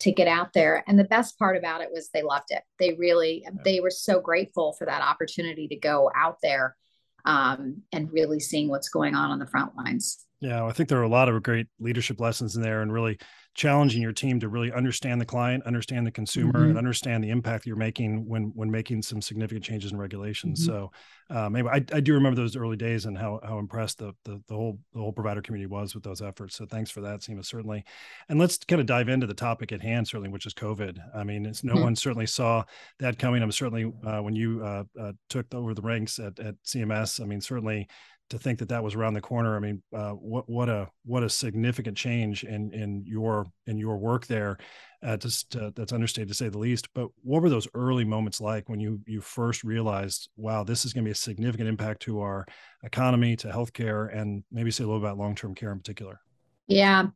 to 0.05 0.13
get 0.13 0.29
out 0.29 0.53
there. 0.53 0.85
And 0.87 0.99
the 0.99 1.05
best 1.05 1.39
part 1.39 1.57
about 1.57 1.81
it 1.81 1.89
was 1.91 2.11
they 2.13 2.23
loved 2.23 2.51
it. 2.51 2.63
They 2.79 2.93
really, 2.93 3.43
yeah. 3.43 3.51
they 3.65 3.81
were 3.81 3.91
so 3.91 4.21
grateful 4.21 4.75
for 4.79 4.87
that 4.87 5.01
opportunity 5.01 5.67
to 5.69 5.77
go 5.77 6.11
out 6.15 6.37
there 6.43 6.77
um, 7.25 7.83
and 7.91 8.13
really 8.13 8.39
seeing 8.39 8.69
what's 8.69 8.91
going 8.91 9.15
on 9.15 9.31
on 9.31 9.39
the 9.39 9.47
front 9.47 9.75
lines. 9.77 10.27
Yeah, 10.41 10.67
I 10.67 10.73
think 10.73 10.91
there 10.91 10.99
are 10.99 11.05
a 11.05 11.09
lot 11.09 11.31
of 11.31 11.43
great 11.43 11.69
leadership 11.81 12.21
lessons 12.21 12.55
in 12.55 12.61
there 12.61 12.83
and 12.83 12.93
really 12.93 13.19
challenging 13.55 14.03
your 14.03 14.13
team 14.13 14.41
to 14.41 14.49
really 14.49 14.71
understand 14.73 15.19
the 15.19 15.25
client, 15.25 15.65
understand 15.65 16.07
the 16.07 16.11
consumer, 16.11 16.53
mm-hmm. 16.53 16.71
and 16.71 16.79
understand 16.79 17.25
the 17.25 17.31
impact 17.31 17.65
you're 17.65 17.77
making 17.77 18.29
when 18.29 18.53
when 18.55 18.71
making 18.71 19.01
some 19.01 19.23
significant 19.23 19.65
changes 19.65 19.91
in 19.91 19.97
regulations. 19.97 20.61
Mm-hmm. 20.61 20.71
So 20.71 20.93
uh, 21.31 21.49
maybe 21.49 21.69
I, 21.69 21.77
I 21.93 22.01
do 22.01 22.15
remember 22.15 22.41
those 22.41 22.57
early 22.57 22.77
days 22.77 23.07
and 23.07 23.17
how 23.17 23.41
how 23.43 23.59
impressed 23.59 23.99
the, 23.99 24.15
the, 24.25 24.43
the 24.49 24.55
whole 24.55 24.79
the 24.93 25.01
whole 25.01 25.13
provider 25.13 25.41
community 25.41 25.67
was 25.67 25.95
with 25.95 26.05
those 26.05 26.21
efforts. 26.21 26.57
So 26.57 26.67
thanks 26.67 26.91
for 26.91 27.01
that, 27.01 27.21
Seema, 27.21 27.45
certainly. 27.45 27.85
And 28.29 28.39
let's 28.39 28.59
kind 28.59 28.81
of 28.81 28.87
dive 28.87 29.09
into 29.09 29.27
the 29.27 29.35
topic 29.35 29.73
at 29.73 29.81
hand, 29.81 30.07
certainly, 30.07 30.29
which 30.29 30.47
is 30.47 30.55
COVID. 30.55 30.99
I 31.15 31.25
mean, 31.25 31.47
it's 31.47 31.65
no 31.65 31.75
mm-hmm. 31.75 31.83
one 31.83 31.97
certainly 31.97 32.27
saw 32.27 32.65
that 32.99 33.19
coming. 33.19 33.43
I'm 33.43 33.53
certainly 33.53 33.93
uh, 34.07 34.21
when 34.21 34.37
you 34.37 34.63
uh, 34.63 34.85
uh 35.01 35.13
took 35.31 35.53
over 35.55 35.75
the 35.75 35.83
ranks 35.83 36.19
at 36.19 36.39
at 36.39 36.57
CMS. 36.65 37.21
I 37.21 37.25
mean, 37.25 37.41
certainly 37.41 37.89
to 38.31 38.39
think 38.39 38.59
that 38.59 38.69
that 38.71 38.83
was 38.83 38.95
around 38.95 39.15
the 39.15 39.21
corner. 39.21 39.57
I 39.57 39.61
mean, 39.61 39.83
uh, 39.95 40.11
what 40.11 40.49
what 40.49 40.69
a 40.69 40.89
what 41.05 41.23
a 41.23 41.31
significant 41.31 41.97
change 41.97 42.45
in 42.45 42.73
in 42.73 43.05
your 43.07 43.47
in 43.67 43.79
your 43.79 43.97
work 43.97 44.27
there. 44.27 44.59
Uh, 45.05 45.19
just 45.19 45.55
uh, 45.57 45.71
that's 45.77 45.93
understated 45.93 46.29
to 46.29 46.35
say 46.35 46.49
the 46.49 46.59
least. 46.59 46.89
But 46.95 47.09
what 47.23 47.43
were 47.43 47.51
those 47.51 47.69
early 47.75 48.05
moments 48.05 48.41
like 48.41 48.69
when 48.71 48.81
you 48.81 49.01
you 49.07 49.21
first 49.21 49.63
realized, 49.63 50.31
wow, 50.37 50.65
this 50.65 50.87
is 50.87 50.95
going 50.95 51.05
to 51.05 51.09
be 51.09 51.13
a 51.13 51.17
significant 51.17 51.69
impact 51.69 52.03
to 52.03 52.21
our 52.21 52.47
economy, 52.83 53.37
to 53.37 53.49
healthcare, 53.49 54.17
and 54.17 54.45
maybe 54.51 54.71
say 54.71 54.83
a 54.83 54.87
little 54.87 55.03
about 55.03 55.19
long 55.19 55.35
term 55.35 55.55
care 55.55 55.73
in 55.73 55.79
particular. 55.79 56.21
Yeah, 56.69 57.09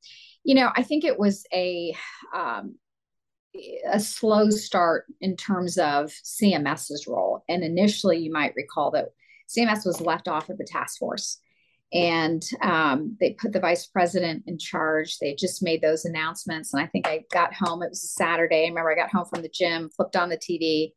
you 0.44 0.54
know, 0.54 0.70
I 0.76 0.82
think 0.82 1.04
it 1.04 1.18
was 1.18 1.46
a 1.52 1.96
um, 2.36 2.74
a 3.90 3.98
slow 3.98 4.50
start 4.50 5.06
in 5.20 5.36
terms 5.36 5.78
of 5.78 6.10
CMS's 6.10 7.06
role. 7.06 7.44
And 7.48 7.64
initially, 7.64 8.18
you 8.18 8.32
might 8.32 8.54
recall 8.56 8.90
that 8.92 9.08
CMS 9.48 9.86
was 9.86 10.00
left 10.00 10.28
off 10.28 10.50
of 10.50 10.58
the 10.58 10.64
task 10.64 10.98
force. 10.98 11.38
And 11.92 12.42
um, 12.60 13.16
they 13.18 13.32
put 13.32 13.52
the 13.52 13.60
vice 13.60 13.86
president 13.86 14.44
in 14.46 14.58
charge. 14.58 15.18
They 15.18 15.34
just 15.34 15.62
made 15.62 15.80
those 15.80 16.04
announcements. 16.04 16.74
And 16.74 16.82
I 16.82 16.86
think 16.86 17.08
I 17.08 17.24
got 17.32 17.54
home, 17.54 17.82
it 17.82 17.88
was 17.88 18.04
a 18.04 18.08
Saturday. 18.08 18.64
I 18.64 18.68
remember 18.68 18.92
I 18.92 18.94
got 18.94 19.10
home 19.10 19.24
from 19.24 19.42
the 19.42 19.48
gym, 19.48 19.88
flipped 19.88 20.16
on 20.16 20.28
the 20.28 20.36
TV, 20.36 20.92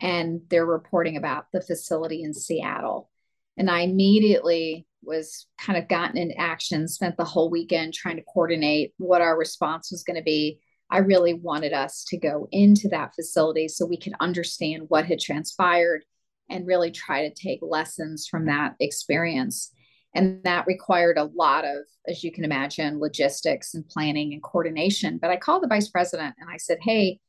and 0.00 0.42
they're 0.48 0.66
reporting 0.66 1.16
about 1.16 1.46
the 1.52 1.60
facility 1.60 2.22
in 2.22 2.32
Seattle. 2.32 3.10
And 3.56 3.70
I 3.70 3.80
immediately 3.80 4.86
was 5.02 5.46
kind 5.58 5.78
of 5.78 5.88
gotten 5.88 6.16
in 6.16 6.32
action, 6.38 6.86
spent 6.86 7.16
the 7.16 7.24
whole 7.24 7.50
weekend 7.50 7.94
trying 7.94 8.16
to 8.16 8.22
coordinate 8.22 8.92
what 8.98 9.22
our 9.22 9.36
response 9.36 9.90
was 9.90 10.04
going 10.04 10.16
to 10.16 10.22
be. 10.22 10.60
I 10.90 10.98
really 10.98 11.34
wanted 11.34 11.72
us 11.72 12.04
to 12.08 12.18
go 12.18 12.48
into 12.52 12.88
that 12.88 13.14
facility 13.14 13.68
so 13.68 13.86
we 13.86 13.98
could 13.98 14.14
understand 14.20 14.84
what 14.88 15.06
had 15.06 15.20
transpired 15.20 16.04
and 16.48 16.66
really 16.66 16.90
try 16.90 17.28
to 17.28 17.34
take 17.34 17.60
lessons 17.62 18.26
from 18.26 18.46
that 18.46 18.74
experience. 18.80 19.72
And 20.14 20.42
that 20.44 20.66
required 20.66 21.18
a 21.18 21.30
lot 21.34 21.64
of, 21.64 21.84
as 22.08 22.24
you 22.24 22.32
can 22.32 22.44
imagine, 22.44 22.98
logistics 22.98 23.74
and 23.74 23.88
planning 23.88 24.32
and 24.32 24.42
coordination. 24.42 25.18
But 25.18 25.30
I 25.30 25.36
called 25.36 25.62
the 25.62 25.68
vice 25.68 25.88
president 25.88 26.34
and 26.38 26.50
I 26.50 26.56
said, 26.56 26.78
Hey, 26.82 27.20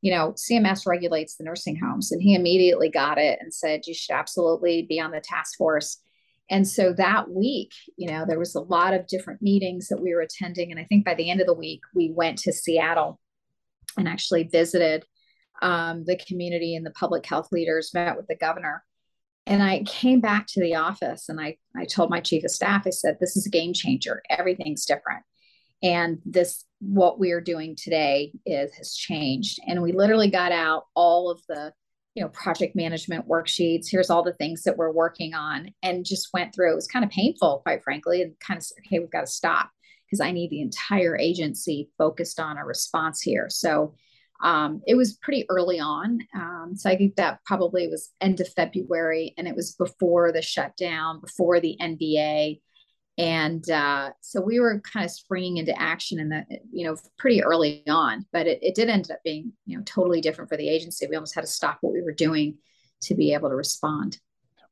you 0.00 0.10
know, 0.10 0.32
CMS 0.32 0.86
regulates 0.86 1.36
the 1.36 1.44
nursing 1.44 1.76
homes. 1.76 2.10
And 2.12 2.22
he 2.22 2.34
immediately 2.34 2.88
got 2.88 3.18
it 3.18 3.38
and 3.42 3.52
said, 3.52 3.82
You 3.86 3.94
should 3.94 4.14
absolutely 4.14 4.86
be 4.88 4.98
on 5.00 5.10
the 5.10 5.20
task 5.20 5.58
force. 5.58 5.98
And 6.50 6.66
so 6.66 6.92
that 6.94 7.30
week, 7.30 7.72
you 7.96 8.10
know, 8.10 8.24
there 8.26 8.38
was 8.38 8.54
a 8.54 8.60
lot 8.60 8.92
of 8.92 9.06
different 9.06 9.40
meetings 9.40 9.86
that 9.88 10.00
we 10.00 10.14
were 10.14 10.20
attending. 10.20 10.70
And 10.70 10.80
I 10.80 10.84
think 10.84 11.04
by 11.04 11.14
the 11.14 11.30
end 11.30 11.40
of 11.40 11.46
the 11.46 11.54
week, 11.54 11.80
we 11.94 12.10
went 12.10 12.38
to 12.38 12.52
Seattle 12.52 13.20
and 13.96 14.08
actually 14.08 14.44
visited 14.44 15.04
um, 15.62 16.04
the 16.04 16.16
community 16.16 16.74
and 16.74 16.84
the 16.84 16.90
public 16.90 17.24
health 17.24 17.48
leaders, 17.52 17.92
met 17.94 18.16
with 18.16 18.26
the 18.26 18.34
governor. 18.36 18.82
And 19.50 19.64
I 19.64 19.82
came 19.82 20.20
back 20.20 20.46
to 20.50 20.60
the 20.60 20.76
office 20.76 21.28
and 21.28 21.40
I, 21.40 21.56
I 21.76 21.84
told 21.84 22.08
my 22.08 22.20
chief 22.20 22.44
of 22.44 22.52
staff, 22.52 22.84
I 22.86 22.90
said, 22.90 23.16
this 23.18 23.36
is 23.36 23.46
a 23.46 23.50
game 23.50 23.72
changer. 23.72 24.22
Everything's 24.30 24.86
different. 24.86 25.24
And 25.82 26.18
this, 26.24 26.64
what 26.78 27.18
we 27.18 27.32
are 27.32 27.40
doing 27.40 27.74
today 27.74 28.32
is 28.46 28.72
has 28.76 28.94
changed. 28.94 29.58
And 29.66 29.82
we 29.82 29.90
literally 29.90 30.30
got 30.30 30.52
out 30.52 30.84
all 30.94 31.32
of 31.32 31.40
the, 31.48 31.72
you 32.14 32.22
know, 32.22 32.28
project 32.28 32.76
management 32.76 33.28
worksheets. 33.28 33.88
Here's 33.90 34.08
all 34.08 34.22
the 34.22 34.34
things 34.34 34.62
that 34.62 34.76
we're 34.76 34.92
working 34.92 35.34
on 35.34 35.72
and 35.82 36.06
just 36.06 36.28
went 36.32 36.54
through. 36.54 36.70
It 36.70 36.76
was 36.76 36.86
kind 36.86 37.04
of 37.04 37.10
painful, 37.10 37.62
quite 37.64 37.82
frankly, 37.82 38.22
and 38.22 38.38
kind 38.38 38.60
of 38.60 38.66
okay, 38.86 39.00
we've 39.00 39.10
got 39.10 39.22
to 39.22 39.26
stop 39.26 39.68
because 40.06 40.20
I 40.20 40.30
need 40.30 40.50
the 40.50 40.60
entire 40.60 41.18
agency 41.18 41.90
focused 41.98 42.38
on 42.38 42.56
a 42.56 42.64
response 42.64 43.20
here. 43.20 43.48
So 43.50 43.94
um, 44.42 44.80
it 44.86 44.94
was 44.94 45.14
pretty 45.14 45.44
early 45.48 45.78
on. 45.78 46.20
Um, 46.34 46.72
so 46.74 46.88
I 46.88 46.96
think 46.96 47.16
that 47.16 47.40
probably 47.44 47.88
was 47.88 48.10
end 48.20 48.40
of 48.40 48.48
February 48.48 49.34
and 49.36 49.46
it 49.46 49.54
was 49.54 49.74
before 49.74 50.32
the 50.32 50.42
shutdown, 50.42 51.20
before 51.20 51.60
the 51.60 51.76
NBA. 51.80 52.60
And 53.18 53.68
uh, 53.70 54.10
so 54.22 54.40
we 54.40 54.60
were 54.60 54.80
kind 54.80 55.04
of 55.04 55.10
springing 55.10 55.58
into 55.58 55.78
action 55.78 56.18
in 56.18 56.30
the, 56.30 56.44
you 56.72 56.86
know, 56.86 56.96
pretty 57.18 57.42
early 57.42 57.82
on, 57.86 58.24
but 58.32 58.46
it, 58.46 58.60
it 58.62 58.74
did 58.74 58.88
end 58.88 59.10
up 59.10 59.18
being, 59.22 59.52
you 59.66 59.76
know, 59.76 59.82
totally 59.84 60.22
different 60.22 60.48
for 60.48 60.56
the 60.56 60.68
agency. 60.68 61.06
We 61.06 61.16
almost 61.16 61.34
had 61.34 61.42
to 61.42 61.46
stop 61.46 61.78
what 61.82 61.92
we 61.92 62.00
were 62.00 62.14
doing 62.14 62.56
to 63.02 63.14
be 63.14 63.34
able 63.34 63.50
to 63.50 63.56
respond. 63.56 64.18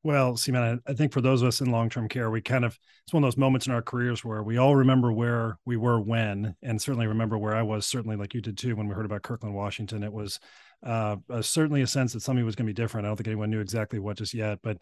Well, 0.09 0.37
Seema, 0.37 0.81
I 0.87 0.95
think 0.95 1.13
for 1.13 1.21
those 1.21 1.43
of 1.43 1.49
us 1.49 1.61
in 1.61 1.71
long 1.71 1.91
term 1.91 2.09
care, 2.09 2.31
we 2.31 2.41
kind 2.41 2.65
of, 2.65 2.79
it's 3.05 3.13
one 3.13 3.23
of 3.23 3.27
those 3.27 3.37
moments 3.37 3.67
in 3.67 3.75
our 3.75 3.83
careers 3.83 4.25
where 4.25 4.43
we 4.43 4.57
all 4.57 4.75
remember 4.75 5.13
where 5.13 5.59
we 5.67 5.77
were 5.77 6.01
when, 6.01 6.57
and 6.63 6.81
certainly 6.81 7.07
remember 7.07 7.37
where 7.37 7.55
I 7.55 7.61
was, 7.61 7.85
certainly 7.85 8.17
like 8.17 8.33
you 8.33 8.41
did 8.41 8.57
too, 8.57 8.75
when 8.75 8.89
we 8.89 8.95
heard 8.95 9.05
about 9.05 9.21
Kirkland, 9.21 9.55
Washington. 9.55 10.03
It 10.03 10.11
was 10.11 10.41
uh, 10.83 11.17
certainly 11.43 11.83
a 11.83 11.87
sense 11.87 12.15
that 12.15 12.23
something 12.23 12.43
was 12.43 12.57
going 12.57 12.67
to 12.67 12.73
be 12.73 12.83
different. 12.83 13.05
I 13.05 13.11
don't 13.11 13.19
think 13.19 13.27
anyone 13.27 13.51
knew 13.51 13.61
exactly 13.61 13.99
what 13.99 14.17
just 14.17 14.33
yet, 14.33 14.61
but 14.63 14.79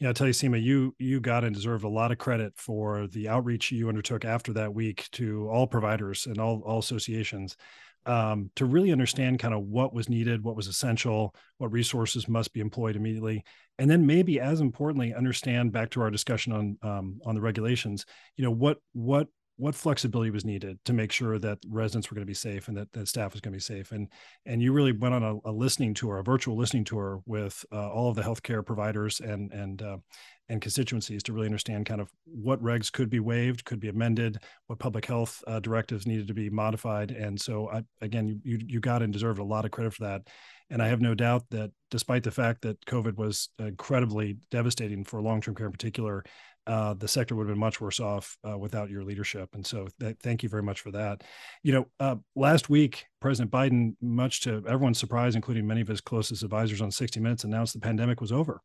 you 0.00 0.06
know, 0.06 0.10
I 0.10 0.12
tell 0.12 0.26
you, 0.26 0.32
Seema, 0.32 0.60
you 0.60 0.92
you 0.98 1.20
got 1.20 1.44
and 1.44 1.54
deserved 1.54 1.84
a 1.84 1.88
lot 1.88 2.10
of 2.10 2.18
credit 2.18 2.54
for 2.56 3.06
the 3.06 3.28
outreach 3.28 3.70
you 3.70 3.88
undertook 3.88 4.24
after 4.24 4.52
that 4.54 4.74
week 4.74 5.06
to 5.12 5.48
all 5.50 5.68
providers 5.68 6.26
and 6.26 6.40
all 6.40 6.62
all 6.66 6.80
associations 6.80 7.56
um, 8.06 8.50
to 8.56 8.66
really 8.66 8.92
understand 8.92 9.38
kind 9.38 9.54
of 9.54 9.62
what 9.62 9.94
was 9.94 10.08
needed, 10.08 10.42
what 10.42 10.56
was 10.56 10.66
essential, 10.66 11.34
what 11.58 11.72
resources 11.72 12.28
must 12.28 12.52
be 12.52 12.60
employed 12.60 12.96
immediately, 12.96 13.44
and 13.78 13.90
then 13.90 14.06
maybe 14.06 14.40
as 14.40 14.60
importantly, 14.60 15.14
understand 15.14 15.72
back 15.72 15.90
to 15.90 16.00
our 16.00 16.10
discussion 16.10 16.52
on 16.52 16.78
um, 16.82 17.20
on 17.24 17.34
the 17.34 17.40
regulations. 17.40 18.04
You 18.36 18.44
know 18.44 18.50
what 18.50 18.78
what 18.92 19.28
what 19.56 19.74
flexibility 19.74 20.30
was 20.30 20.44
needed 20.44 20.78
to 20.84 20.92
make 20.92 21.12
sure 21.12 21.38
that 21.38 21.58
residents 21.68 22.10
were 22.10 22.16
going 22.16 22.26
to 22.26 22.30
be 22.30 22.34
safe 22.34 22.66
and 22.66 22.76
that, 22.76 22.92
that 22.92 23.06
staff 23.06 23.32
was 23.32 23.40
going 23.40 23.52
to 23.52 23.56
be 23.56 23.60
safe. 23.60 23.92
And 23.92 24.08
and 24.46 24.60
you 24.60 24.72
really 24.72 24.92
went 24.92 25.14
on 25.14 25.22
a, 25.22 25.36
a 25.48 25.52
listening 25.52 25.94
tour 25.94 26.18
a 26.18 26.24
virtual 26.24 26.56
listening 26.56 26.84
tour 26.84 27.22
with 27.26 27.64
uh, 27.72 27.90
all 27.90 28.08
of 28.08 28.16
the 28.16 28.22
healthcare 28.22 28.66
providers 28.66 29.20
and 29.20 29.52
and 29.52 29.82
uh, 29.82 29.98
and 30.48 30.60
constituencies 30.60 31.22
to 31.22 31.32
really 31.32 31.46
understand 31.46 31.86
kind 31.86 32.00
of 32.00 32.10
what 32.26 32.62
regs 32.62 32.92
could 32.92 33.08
be 33.08 33.20
waived 33.20 33.64
could 33.64 33.80
be 33.80 33.88
amended 33.88 34.38
what 34.66 34.78
public 34.78 35.06
health 35.06 35.42
uh, 35.46 35.60
directives 35.60 36.06
needed 36.06 36.26
to 36.26 36.34
be 36.34 36.50
modified. 36.50 37.12
And 37.12 37.40
so 37.40 37.70
I, 37.70 37.82
again 38.00 38.40
you 38.44 38.58
you 38.66 38.80
got 38.80 39.02
and 39.02 39.12
deserved 39.12 39.38
a 39.38 39.44
lot 39.44 39.64
of 39.64 39.70
credit 39.70 39.94
for 39.94 40.04
that. 40.04 40.22
And 40.70 40.82
I 40.82 40.88
have 40.88 41.00
no 41.00 41.14
doubt 41.14 41.44
that 41.50 41.70
despite 41.90 42.22
the 42.22 42.30
fact 42.30 42.62
that 42.62 42.84
COVID 42.86 43.16
was 43.16 43.50
incredibly 43.58 44.38
devastating 44.50 45.04
for 45.04 45.22
long-term 45.22 45.54
care 45.54 45.66
in 45.66 45.72
particular, 45.72 46.24
uh, 46.66 46.94
the 46.94 47.08
sector 47.08 47.34
would 47.34 47.46
have 47.46 47.54
been 47.54 47.60
much 47.60 47.80
worse 47.80 48.00
off 48.00 48.36
uh, 48.48 48.56
without 48.56 48.90
your 48.90 49.04
leadership. 49.04 49.50
And 49.54 49.66
so, 49.66 49.86
th- 50.00 50.16
thank 50.22 50.42
you 50.42 50.48
very 50.48 50.62
much 50.62 50.80
for 50.80 50.90
that. 50.92 51.22
You 51.62 51.72
know, 51.72 51.86
uh, 52.00 52.16
last 52.34 52.70
week, 52.70 53.06
President 53.20 53.50
Biden, 53.50 53.96
much 54.00 54.42
to 54.42 54.62
everyone's 54.66 54.98
surprise, 54.98 55.34
including 55.34 55.66
many 55.66 55.80
of 55.80 55.88
his 55.88 56.00
closest 56.00 56.42
advisors 56.42 56.80
on 56.80 56.90
60 56.90 57.20
Minutes, 57.20 57.44
announced 57.44 57.74
the 57.74 57.80
pandemic 57.80 58.20
was 58.20 58.32
over. 58.32 58.60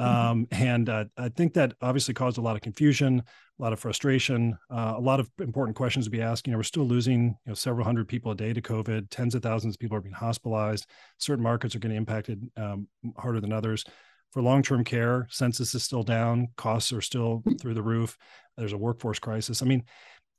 Mm-hmm. 0.00 0.30
Um, 0.30 0.48
and 0.52 0.88
uh, 0.88 1.04
I 1.16 1.28
think 1.28 1.54
that 1.54 1.74
obviously 1.80 2.14
caused 2.14 2.38
a 2.38 2.42
lot 2.42 2.56
of 2.56 2.62
confusion, 2.62 3.22
a 3.58 3.62
lot 3.62 3.72
of 3.72 3.80
frustration, 3.80 4.56
uh, 4.70 4.94
a 4.96 5.00
lot 5.00 5.20
of 5.20 5.30
important 5.40 5.76
questions 5.76 6.06
to 6.06 6.10
be 6.10 6.22
asked. 6.22 6.46
You 6.46 6.52
know, 6.52 6.58
we're 6.58 6.64
still 6.64 6.86
losing 6.86 7.24
you 7.24 7.50
know 7.50 7.54
several 7.54 7.84
hundred 7.84 8.08
people 8.08 8.32
a 8.32 8.36
day 8.36 8.52
to 8.52 8.62
COVID. 8.62 9.08
Tens 9.10 9.34
of 9.34 9.42
thousands 9.42 9.74
of 9.74 9.80
people 9.80 9.96
are 9.96 10.00
being 10.00 10.14
hospitalized. 10.14 10.86
Certain 11.18 11.42
markets 11.42 11.74
are 11.74 11.78
getting 11.78 11.96
impacted 11.96 12.50
um, 12.56 12.88
harder 13.16 13.40
than 13.40 13.52
others 13.52 13.84
for 14.32 14.42
long-term 14.42 14.82
care 14.84 15.26
census 15.30 15.74
is 15.74 15.82
still 15.82 16.02
down 16.02 16.48
costs 16.56 16.92
are 16.92 17.00
still 17.00 17.42
hmm. 17.44 17.54
through 17.54 17.74
the 17.74 17.82
roof 17.82 18.16
there's 18.56 18.72
a 18.72 18.78
workforce 18.78 19.18
crisis 19.18 19.62
i 19.62 19.64
mean 19.64 19.82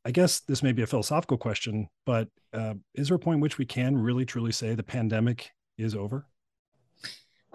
i 0.06 0.12
guess 0.12 0.42
this 0.42 0.64
may 0.64 0.72
be 0.72 0.82
a 0.82 0.88
philosophical 0.88 1.38
question 1.38 1.88
but 2.06 2.28
uh, 2.54 2.74
is 2.96 3.08
there 3.08 3.16
a 3.16 3.20
point 3.20 3.36
in 3.36 3.42
which 3.42 3.58
we 3.58 3.66
can 3.66 3.98
really 3.98 4.26
truly 4.26 4.52
say 4.52 4.76
the 4.76 4.84
pandemic 4.84 5.52
is 5.78 5.96
over 5.96 6.26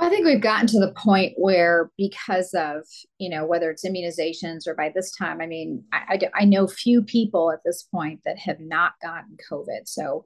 I 0.00 0.08
think 0.08 0.24
we've 0.24 0.40
gotten 0.40 0.68
to 0.68 0.78
the 0.78 0.92
point 0.92 1.34
where, 1.36 1.90
because 1.98 2.54
of 2.54 2.84
you 3.18 3.28
know 3.28 3.44
whether 3.44 3.70
it's 3.70 3.84
immunizations 3.84 4.66
or 4.66 4.74
by 4.74 4.92
this 4.94 5.10
time, 5.10 5.40
I 5.40 5.46
mean, 5.46 5.84
I, 5.92 6.20
I, 6.34 6.42
I 6.42 6.44
know 6.44 6.68
few 6.68 7.02
people 7.02 7.50
at 7.50 7.60
this 7.64 7.82
point 7.82 8.20
that 8.24 8.38
have 8.38 8.60
not 8.60 8.92
gotten 9.02 9.36
COVID. 9.50 9.86
So, 9.86 10.24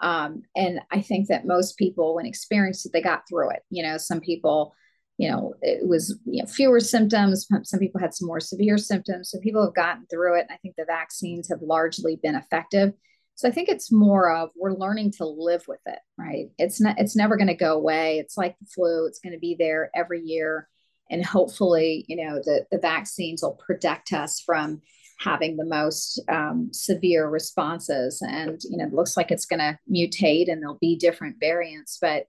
um, 0.00 0.42
and 0.56 0.80
I 0.90 1.00
think 1.00 1.28
that 1.28 1.46
most 1.46 1.78
people, 1.78 2.16
when 2.16 2.26
experienced 2.26 2.84
it, 2.84 2.92
they 2.92 3.00
got 3.00 3.28
through 3.28 3.50
it. 3.50 3.62
You 3.70 3.84
know, 3.84 3.96
some 3.96 4.20
people 4.20 4.74
you 5.22 5.30
know, 5.30 5.54
it 5.62 5.86
was 5.86 6.18
you 6.26 6.42
know, 6.42 6.48
fewer 6.48 6.80
symptoms. 6.80 7.46
Some 7.62 7.78
people 7.78 8.00
had 8.00 8.12
some 8.12 8.26
more 8.26 8.40
severe 8.40 8.76
symptoms. 8.76 9.30
So 9.30 9.38
people 9.38 9.64
have 9.64 9.72
gotten 9.72 10.04
through 10.06 10.38
it. 10.38 10.46
And 10.48 10.50
I 10.50 10.56
think 10.56 10.74
the 10.76 10.84
vaccines 10.84 11.48
have 11.48 11.62
largely 11.62 12.18
been 12.20 12.34
effective. 12.34 12.92
So 13.36 13.46
I 13.46 13.52
think 13.52 13.68
it's 13.68 13.92
more 13.92 14.34
of 14.34 14.50
we're 14.56 14.74
learning 14.74 15.12
to 15.18 15.24
live 15.24 15.62
with 15.68 15.78
it, 15.86 16.00
right? 16.18 16.46
It's 16.58 16.80
not, 16.80 16.98
it's 16.98 17.14
never 17.14 17.36
going 17.36 17.46
to 17.46 17.54
go 17.54 17.74
away. 17.74 18.18
It's 18.18 18.36
like 18.36 18.58
the 18.58 18.66
flu. 18.66 19.06
It's 19.06 19.20
going 19.20 19.32
to 19.32 19.38
be 19.38 19.54
there 19.56 19.92
every 19.94 20.22
year. 20.22 20.68
And 21.08 21.24
hopefully, 21.24 22.04
you 22.08 22.16
know, 22.16 22.40
the, 22.44 22.66
the 22.72 22.78
vaccines 22.78 23.42
will 23.44 23.60
protect 23.64 24.12
us 24.12 24.42
from 24.44 24.82
having 25.20 25.56
the 25.56 25.64
most 25.64 26.20
um, 26.28 26.70
severe 26.72 27.28
responses. 27.28 28.20
And, 28.28 28.60
you 28.68 28.76
know, 28.76 28.86
it 28.86 28.92
looks 28.92 29.16
like 29.16 29.30
it's 29.30 29.46
going 29.46 29.60
to 29.60 29.78
mutate 29.88 30.50
and 30.50 30.60
there'll 30.60 30.78
be 30.80 30.96
different 30.96 31.36
variants, 31.38 31.98
but 32.00 32.26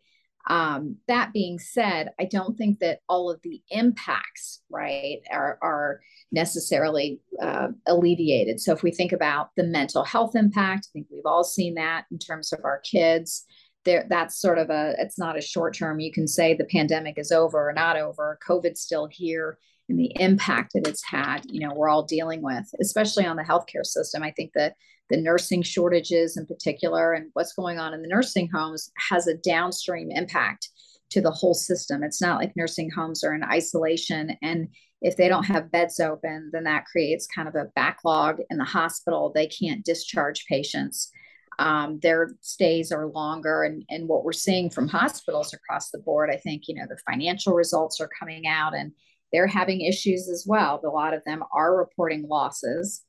um, 0.47 0.97
that 1.07 1.31
being 1.31 1.57
said, 1.57 2.11
I 2.19 2.25
don't 2.25 2.57
think 2.57 2.79
that 2.79 2.99
all 3.07 3.31
of 3.31 3.41
the 3.43 3.61
impacts, 3.69 4.61
right, 4.69 5.19
are, 5.31 5.57
are 5.61 6.01
necessarily 6.31 7.21
uh, 7.41 7.69
alleviated. 7.87 8.59
So 8.59 8.73
if 8.73 8.83
we 8.83 8.91
think 8.91 9.13
about 9.13 9.51
the 9.55 9.63
mental 9.63 10.03
health 10.03 10.35
impact, 10.35 10.87
I 10.89 10.91
think 10.91 11.07
we've 11.09 11.25
all 11.25 11.43
seen 11.43 11.75
that 11.75 12.05
in 12.11 12.19
terms 12.19 12.51
of 12.51 12.59
our 12.65 12.79
kids. 12.79 13.45
There, 13.85 14.05
that's 14.09 14.39
sort 14.39 14.59
of 14.59 14.69
a, 14.69 14.95
it's 14.97 15.19
not 15.19 15.37
a 15.37 15.41
short 15.41 15.75
term. 15.75 15.99
You 15.99 16.11
can 16.11 16.27
say 16.27 16.53
the 16.53 16.65
pandemic 16.65 17.17
is 17.17 17.31
over 17.31 17.69
or 17.69 17.73
not 17.73 17.97
over. 17.97 18.39
COVID's 18.47 18.81
still 18.81 19.07
here 19.11 19.57
and 19.89 19.99
the 19.99 20.11
impact 20.19 20.73
that 20.73 20.87
it's 20.87 21.03
had, 21.03 21.41
you 21.45 21.59
know, 21.59 21.73
we're 21.75 21.89
all 21.89 22.03
dealing 22.03 22.41
with, 22.41 22.65
especially 22.81 23.25
on 23.25 23.35
the 23.35 23.43
healthcare 23.43 23.85
system. 23.85 24.23
I 24.23 24.31
think 24.31 24.51
that 24.55 24.75
the 25.09 25.17
nursing 25.17 25.61
shortages 25.61 26.37
in 26.37 26.45
particular 26.45 27.13
and 27.13 27.29
what's 27.33 27.53
going 27.53 27.79
on 27.79 27.93
in 27.93 28.01
the 28.01 28.07
nursing 28.07 28.49
homes 28.53 28.89
has 29.09 29.27
a 29.27 29.37
downstream 29.37 30.09
impact 30.11 30.69
to 31.11 31.21
the 31.21 31.31
whole 31.31 31.53
system. 31.53 32.03
It's 32.03 32.21
not 32.21 32.39
like 32.39 32.55
nursing 32.55 32.89
homes 32.89 33.23
are 33.23 33.35
in 33.35 33.43
isolation 33.43 34.37
and 34.41 34.69
if 35.03 35.17
they 35.17 35.27
don't 35.27 35.43
have 35.43 35.71
beds 35.71 35.99
open, 35.99 36.49
then 36.53 36.63
that 36.63 36.85
creates 36.85 37.27
kind 37.27 37.49
of 37.49 37.55
a 37.55 37.69
backlog 37.75 38.39
in 38.49 38.57
the 38.57 38.63
hospital. 38.63 39.31
They 39.35 39.47
can't 39.47 39.83
discharge 39.83 40.45
patients. 40.47 41.11
Um, 41.59 41.99
their 42.01 42.35
stays 42.39 42.91
are 42.91 43.07
longer. 43.07 43.63
And, 43.63 43.83
and 43.89 44.07
what 44.07 44.23
we're 44.23 44.31
seeing 44.31 44.69
from 44.69 44.87
hospitals 44.87 45.53
across 45.53 45.91
the 45.91 45.99
board, 45.99 46.29
I 46.31 46.37
think, 46.37 46.63
you 46.67 46.75
know, 46.75 46.85
the 46.87 46.97
financial 47.05 47.53
results 47.53 47.99
are 47.99 48.09
coming 48.17 48.47
out 48.47 48.73
and 48.73 48.93
they're 49.33 49.47
having 49.47 49.81
issues 49.81 50.29
as 50.29 50.45
well. 50.47 50.79
A 50.85 50.87
lot 50.87 51.13
of 51.13 51.23
them 51.25 51.43
are 51.51 51.75
reporting 51.75 52.27
losses. 52.29 53.01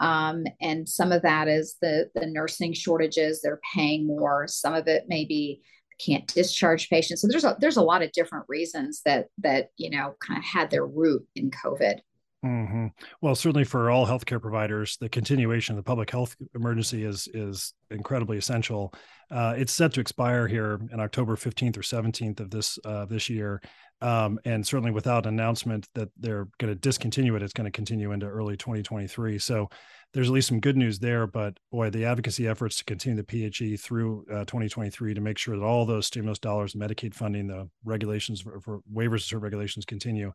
Um, 0.00 0.44
and 0.60 0.88
some 0.88 1.12
of 1.12 1.22
that 1.22 1.48
is 1.48 1.76
the, 1.80 2.10
the 2.14 2.26
nursing 2.26 2.72
shortages, 2.72 3.40
they're 3.40 3.60
paying 3.74 4.06
more. 4.06 4.46
Some 4.48 4.74
of 4.74 4.88
it 4.88 5.04
maybe 5.08 5.62
can't 6.04 6.26
discharge 6.26 6.90
patients. 6.90 7.22
So 7.22 7.28
there's 7.28 7.44
a, 7.44 7.56
there's 7.60 7.78
a 7.78 7.82
lot 7.82 8.02
of 8.02 8.12
different 8.12 8.44
reasons 8.48 9.02
that, 9.04 9.28
that, 9.38 9.68
you 9.76 9.90
know, 9.90 10.14
kind 10.20 10.38
of 10.38 10.44
had 10.44 10.70
their 10.70 10.86
root 10.86 11.26
in 11.36 11.50
COVID. 11.50 12.00
Mm-hmm. 12.44 12.86
Well, 13.22 13.34
certainly 13.34 13.64
for 13.64 13.90
all 13.90 14.06
healthcare 14.06 14.40
providers, 14.40 14.96
the 15.00 15.08
continuation 15.08 15.72
of 15.72 15.76
the 15.78 15.88
public 15.88 16.10
health 16.10 16.36
emergency 16.54 17.02
is 17.02 17.28
is 17.34 17.72
incredibly 17.90 18.36
essential. 18.38 18.92
Uh, 19.30 19.54
it's 19.56 19.72
set 19.72 19.94
to 19.94 20.00
expire 20.00 20.46
here 20.46 20.78
in 20.92 21.00
October 21.00 21.34
15th 21.34 21.76
or 21.76 21.80
17th 21.80 22.40
of 22.40 22.50
this 22.50 22.78
uh, 22.84 23.04
this 23.06 23.28
year, 23.28 23.60
um, 24.02 24.38
and 24.44 24.66
certainly 24.66 24.90
without 24.90 25.26
announcement 25.26 25.88
that 25.94 26.08
they're 26.18 26.48
going 26.58 26.72
to 26.72 26.78
discontinue 26.78 27.34
it, 27.34 27.42
it's 27.42 27.52
going 27.52 27.64
to 27.64 27.70
continue 27.70 28.12
into 28.12 28.26
early 28.26 28.56
2023. 28.56 29.38
So 29.38 29.68
there's 30.12 30.28
at 30.28 30.32
least 30.32 30.48
some 30.48 30.60
good 30.60 30.76
news 30.76 30.98
there. 30.98 31.26
But 31.26 31.58
boy, 31.72 31.90
the 31.90 32.04
advocacy 32.04 32.46
efforts 32.46 32.76
to 32.76 32.84
continue 32.84 33.22
the 33.22 33.50
PHE 33.50 33.76
through 33.76 34.24
uh, 34.30 34.44
2023 34.44 35.14
to 35.14 35.20
make 35.20 35.38
sure 35.38 35.56
that 35.56 35.64
all 35.64 35.86
those 35.86 36.06
stimulus 36.06 36.38
dollars, 36.38 36.74
Medicaid 36.74 37.14
funding, 37.14 37.46
the 37.46 37.68
regulations 37.84 38.42
for, 38.42 38.60
for 38.60 38.80
waivers 38.92 39.22
certain 39.22 39.42
regulations 39.42 39.84
continue, 39.84 40.32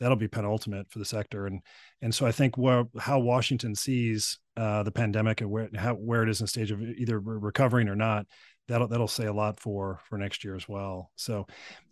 that'll 0.00 0.16
be 0.16 0.28
penultimate 0.28 0.90
for 0.90 0.98
the 0.98 1.04
sector. 1.04 1.46
And 1.46 1.60
and 2.02 2.14
so 2.14 2.26
I 2.26 2.32
think 2.32 2.58
where, 2.58 2.84
how 2.98 3.18
Washington 3.20 3.74
sees 3.74 4.38
uh, 4.56 4.82
the 4.82 4.92
pandemic 4.92 5.40
and 5.40 5.50
where 5.50 5.68
how, 5.76 5.94
where 5.94 6.22
it 6.22 6.28
is 6.28 6.40
in 6.40 6.46
stage 6.46 6.70
of 6.70 6.82
either 6.82 7.18
recovering 7.18 7.88
or 7.88 7.96
not, 7.96 8.26
that'll 8.68 8.88
that'll 8.88 9.08
say 9.08 9.26
a 9.26 9.32
lot 9.32 9.60
for 9.60 10.00
for 10.08 10.18
next 10.18 10.44
year 10.44 10.54
as 10.54 10.68
well. 10.68 11.10
So, 11.16 11.46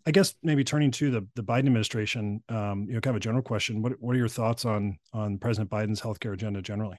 I 0.07 0.11
guess 0.11 0.35
maybe 0.43 0.65
turning 0.65 0.91
to 0.93 1.11
the 1.11 1.27
the 1.35 1.43
Biden 1.43 1.67
administration, 1.67 2.43
um, 2.49 2.87
you 2.89 2.95
know, 2.95 3.01
kind 3.01 3.15
of 3.15 3.21
a 3.21 3.21
general 3.21 3.43
question. 3.43 3.83
What 3.83 3.93
what 4.01 4.15
are 4.15 4.19
your 4.19 4.29
thoughts 4.29 4.65
on 4.65 4.99
on 5.13 5.39
President 5.39 5.71
Biden's 5.71 6.01
healthcare 6.01 6.33
agenda 6.33 6.63
generally? 6.63 6.97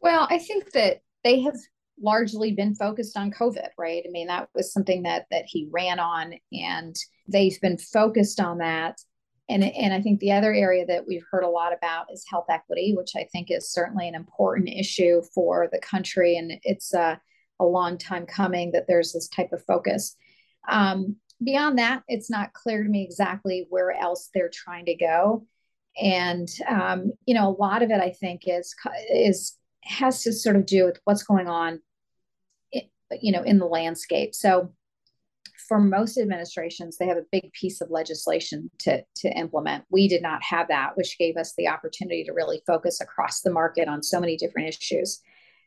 Well, 0.00 0.26
I 0.30 0.38
think 0.38 0.72
that 0.72 0.98
they 1.22 1.40
have 1.42 1.56
largely 2.00 2.52
been 2.52 2.74
focused 2.74 3.16
on 3.16 3.30
COVID, 3.30 3.68
right? 3.78 4.02
I 4.06 4.10
mean, 4.10 4.26
that 4.26 4.48
was 4.54 4.72
something 4.72 5.02
that 5.04 5.26
that 5.30 5.44
he 5.46 5.68
ran 5.70 5.98
on, 5.98 6.34
and 6.52 6.96
they've 7.28 7.60
been 7.60 7.78
focused 7.78 8.40
on 8.40 8.58
that. 8.58 8.98
And, 9.48 9.62
and 9.62 9.92
I 9.92 10.00
think 10.00 10.20
the 10.20 10.32
other 10.32 10.54
area 10.54 10.86
that 10.86 11.06
we've 11.06 11.24
heard 11.30 11.44
a 11.44 11.50
lot 11.50 11.74
about 11.76 12.06
is 12.10 12.24
health 12.26 12.46
equity, 12.48 12.94
which 12.96 13.10
I 13.14 13.28
think 13.30 13.50
is 13.50 13.70
certainly 13.70 14.08
an 14.08 14.14
important 14.14 14.70
issue 14.70 15.20
for 15.34 15.68
the 15.70 15.80
country. 15.80 16.38
And 16.38 16.52
it's 16.62 16.94
a, 16.94 17.20
a 17.64 17.66
long 17.66 17.98
time 17.98 18.26
coming 18.26 18.72
that 18.72 18.86
there's 18.86 19.12
this 19.12 19.28
type 19.28 19.52
of 19.52 19.64
focus. 19.64 20.16
Um, 20.68 21.16
beyond 21.42 21.78
that, 21.78 22.02
it's 22.08 22.30
not 22.30 22.52
clear 22.52 22.82
to 22.82 22.88
me 22.88 23.02
exactly 23.04 23.66
where 23.70 23.92
else 23.92 24.30
they're 24.32 24.50
trying 24.52 24.86
to 24.86 24.94
go. 24.94 25.46
And 26.00 26.48
um, 26.68 27.12
you 27.26 27.34
know, 27.34 27.48
a 27.48 27.60
lot 27.60 27.82
of 27.82 27.90
it 27.90 28.00
I 28.00 28.10
think 28.10 28.42
is 28.46 28.74
is 29.12 29.56
has 29.84 30.22
to 30.22 30.32
sort 30.32 30.56
of 30.56 30.66
do 30.66 30.86
with 30.86 30.98
what's 31.04 31.22
going 31.22 31.46
on, 31.46 31.80
you 32.72 33.32
know, 33.32 33.42
in 33.42 33.58
the 33.58 33.66
landscape. 33.66 34.34
So 34.34 34.72
for 35.68 35.80
most 35.80 36.18
administrations, 36.18 36.96
they 36.96 37.06
have 37.06 37.16
a 37.16 37.24
big 37.32 37.52
piece 37.52 37.80
of 37.80 37.90
legislation 37.90 38.70
to, 38.80 39.02
to 39.16 39.28
implement. 39.38 39.84
We 39.90 40.08
did 40.08 40.22
not 40.22 40.42
have 40.42 40.68
that, 40.68 40.96
which 40.96 41.18
gave 41.18 41.36
us 41.36 41.54
the 41.56 41.68
opportunity 41.68 42.24
to 42.24 42.32
really 42.32 42.62
focus 42.66 43.00
across 43.00 43.40
the 43.40 43.52
market 43.52 43.88
on 43.88 44.02
so 44.02 44.20
many 44.20 44.36
different 44.36 44.68
issues. 44.68 45.20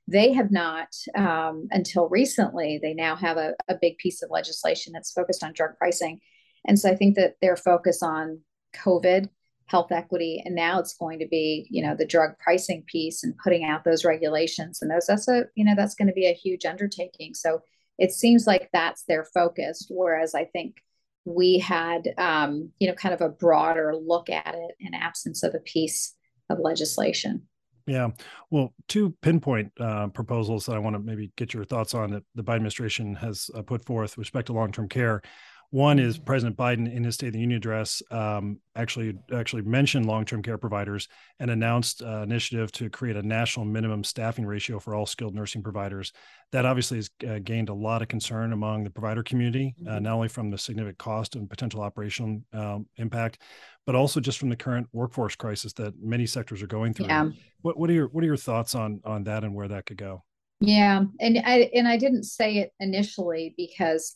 They 0.07 0.33
have 0.33 0.51
not, 0.51 0.87
um, 1.15 1.67
until 1.71 2.07
recently, 2.07 2.79
they 2.81 2.93
now 2.93 3.15
have 3.15 3.37
a, 3.37 3.53
a 3.67 3.75
big 3.81 3.97
piece 3.97 4.23
of 4.23 4.31
legislation 4.31 4.93
that's 4.93 5.11
focused 5.11 5.43
on 5.43 5.53
drug 5.53 5.71
pricing. 5.77 6.19
And 6.65 6.79
so 6.79 6.89
I 6.89 6.95
think 6.95 7.15
that 7.15 7.35
their 7.41 7.57
focus 7.57 8.01
on 8.01 8.39
COVID, 8.75 9.29
health 9.65 9.91
equity, 9.91 10.41
and 10.45 10.55
now 10.55 10.79
it's 10.79 10.95
going 10.95 11.19
to 11.19 11.27
be, 11.27 11.67
you 11.69 11.83
know, 11.83 11.95
the 11.95 12.05
drug 12.05 12.37
pricing 12.39 12.83
piece 12.87 13.23
and 13.23 13.37
putting 13.43 13.65
out 13.65 13.83
those 13.83 14.05
regulations. 14.05 14.79
And 14.81 14.89
those, 14.89 15.07
that's 15.07 15.27
a, 15.27 15.45
you 15.55 15.65
know, 15.65 15.75
that's 15.75 15.95
going 15.95 16.07
to 16.07 16.13
be 16.13 16.27
a 16.27 16.33
huge 16.33 16.65
undertaking. 16.65 17.33
So 17.33 17.61
it 17.97 18.11
seems 18.11 18.45
like 18.45 18.69
that's 18.71 19.03
their 19.03 19.25
focus 19.25 19.85
whereas 19.89 20.35
i 20.35 20.45
think 20.45 20.77
we 21.25 21.59
had 21.59 22.13
um, 22.17 22.71
you 22.79 22.87
know 22.87 22.93
kind 22.93 23.13
of 23.13 23.21
a 23.21 23.29
broader 23.29 23.93
look 23.95 24.29
at 24.29 24.55
it 24.55 24.75
in 24.79 24.93
absence 24.93 25.43
of 25.43 25.53
a 25.53 25.59
piece 25.59 26.15
of 26.49 26.59
legislation 26.59 27.47
yeah. 27.87 28.09
Well 28.51 28.73
two 28.87 29.15
pinpoint 29.21 29.71
uh, 29.79 30.07
proposals 30.07 30.65
that 30.65 30.75
i 30.75 30.79
want 30.79 30.95
to 30.95 30.99
maybe 30.99 31.31
get 31.37 31.53
your 31.53 31.65
thoughts 31.65 31.93
on 31.93 32.11
that 32.11 32.23
the 32.35 32.43
biden 32.43 32.57
administration 32.57 33.15
has 33.15 33.49
uh, 33.55 33.61
put 33.61 33.83
forth 33.85 34.11
with 34.11 34.25
respect 34.25 34.47
to 34.47 34.53
long-term 34.53 34.89
care 34.89 35.21
one 35.69 35.99
is 35.99 36.17
President 36.17 36.55
Biden 36.55 36.89
in 36.91 37.03
his 37.03 37.15
State 37.15 37.27
of 37.27 37.33
the 37.33 37.39
Union 37.39 37.57
address 37.57 38.01
um, 38.09 38.59
actually 38.75 39.15
actually 39.33 39.63
mentioned 39.63 40.05
long-term 40.05 40.41
care 40.41 40.57
providers 40.57 41.09
and 41.39 41.51
announced 41.51 42.01
an 42.01 42.07
uh, 42.07 42.21
initiative 42.21 42.71
to 42.73 42.89
create 42.89 43.17
a 43.17 43.21
national 43.21 43.65
minimum 43.65 44.03
staffing 44.03 44.45
ratio 44.45 44.79
for 44.79 44.95
all 44.95 45.05
skilled 45.05 45.35
nursing 45.35 45.61
providers. 45.61 46.13
That 46.53 46.65
obviously 46.65 46.99
has 46.99 47.09
uh, 47.27 47.39
gained 47.39 47.67
a 47.67 47.73
lot 47.73 48.01
of 48.01 48.07
concern 48.07 48.53
among 48.53 48.85
the 48.85 48.89
provider 48.89 49.23
community, 49.23 49.75
uh, 49.85 49.91
mm-hmm. 49.91 50.03
not 50.03 50.13
only 50.13 50.29
from 50.29 50.49
the 50.49 50.57
significant 50.57 50.99
cost 50.99 51.35
and 51.35 51.49
potential 51.49 51.81
operational 51.81 52.41
um, 52.53 52.85
impact, 52.95 53.41
but 53.85 53.95
also 53.95 54.21
just 54.21 54.39
from 54.39 54.49
the 54.49 54.55
current 54.55 54.87
workforce 54.93 55.35
crisis 55.35 55.73
that 55.73 55.93
many 56.01 56.25
sectors 56.25 56.63
are 56.63 56.67
going 56.67 56.93
through. 56.93 57.07
Yeah. 57.07 57.29
What, 57.61 57.77
what 57.77 57.89
are 57.89 57.93
your 57.93 58.07
what 58.07 58.23
are 58.23 58.27
your 58.27 58.37
thoughts 58.37 58.73
on 58.73 59.01
on 59.03 59.25
that 59.25 59.43
and 59.43 59.53
where 59.53 59.67
that 59.67 59.85
could 59.85 59.97
go? 59.97 60.23
Yeah, 60.61 61.03
and 61.19 61.37
I 61.39 61.69
and 61.73 61.89
I 61.89 61.97
didn't 61.97 62.23
say 62.23 62.59
it 62.59 62.71
initially 62.79 63.53
because 63.57 64.15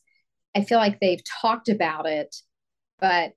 I 0.55 0.63
feel 0.63 0.77
like 0.77 0.99
they've 0.99 1.23
talked 1.41 1.69
about 1.69 2.05
it, 2.05 2.35
but 2.99 3.33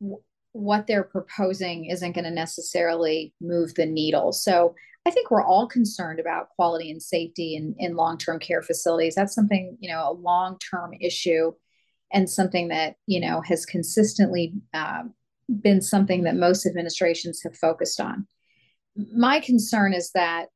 w- 0.00 0.22
what 0.52 0.86
they're 0.86 1.04
proposing 1.04 1.86
isn't 1.86 2.12
going 2.12 2.24
to 2.24 2.30
necessarily 2.30 3.34
move 3.40 3.74
the 3.74 3.86
needle. 3.86 4.32
So 4.32 4.74
I 5.06 5.10
think 5.10 5.30
we're 5.30 5.44
all 5.44 5.68
concerned 5.68 6.20
about 6.20 6.48
quality 6.50 6.90
and 6.90 7.02
safety 7.02 7.54
in, 7.54 7.74
in 7.78 7.96
long-term 7.96 8.40
care 8.40 8.62
facilities. 8.62 9.14
That's 9.14 9.34
something, 9.34 9.76
you 9.80 9.88
know, 9.88 10.10
a 10.10 10.12
long-term 10.12 10.94
issue 11.00 11.52
and 12.12 12.28
something 12.28 12.68
that, 12.68 12.96
you 13.06 13.20
know, 13.20 13.40
has 13.42 13.64
consistently 13.64 14.54
uh, 14.74 15.02
been 15.48 15.80
something 15.80 16.24
that 16.24 16.36
most 16.36 16.66
administrations 16.66 17.40
have 17.42 17.56
focused 17.56 18.00
on. 18.00 18.26
My 19.14 19.40
concern 19.40 19.94
is 19.94 20.10
that 20.12 20.48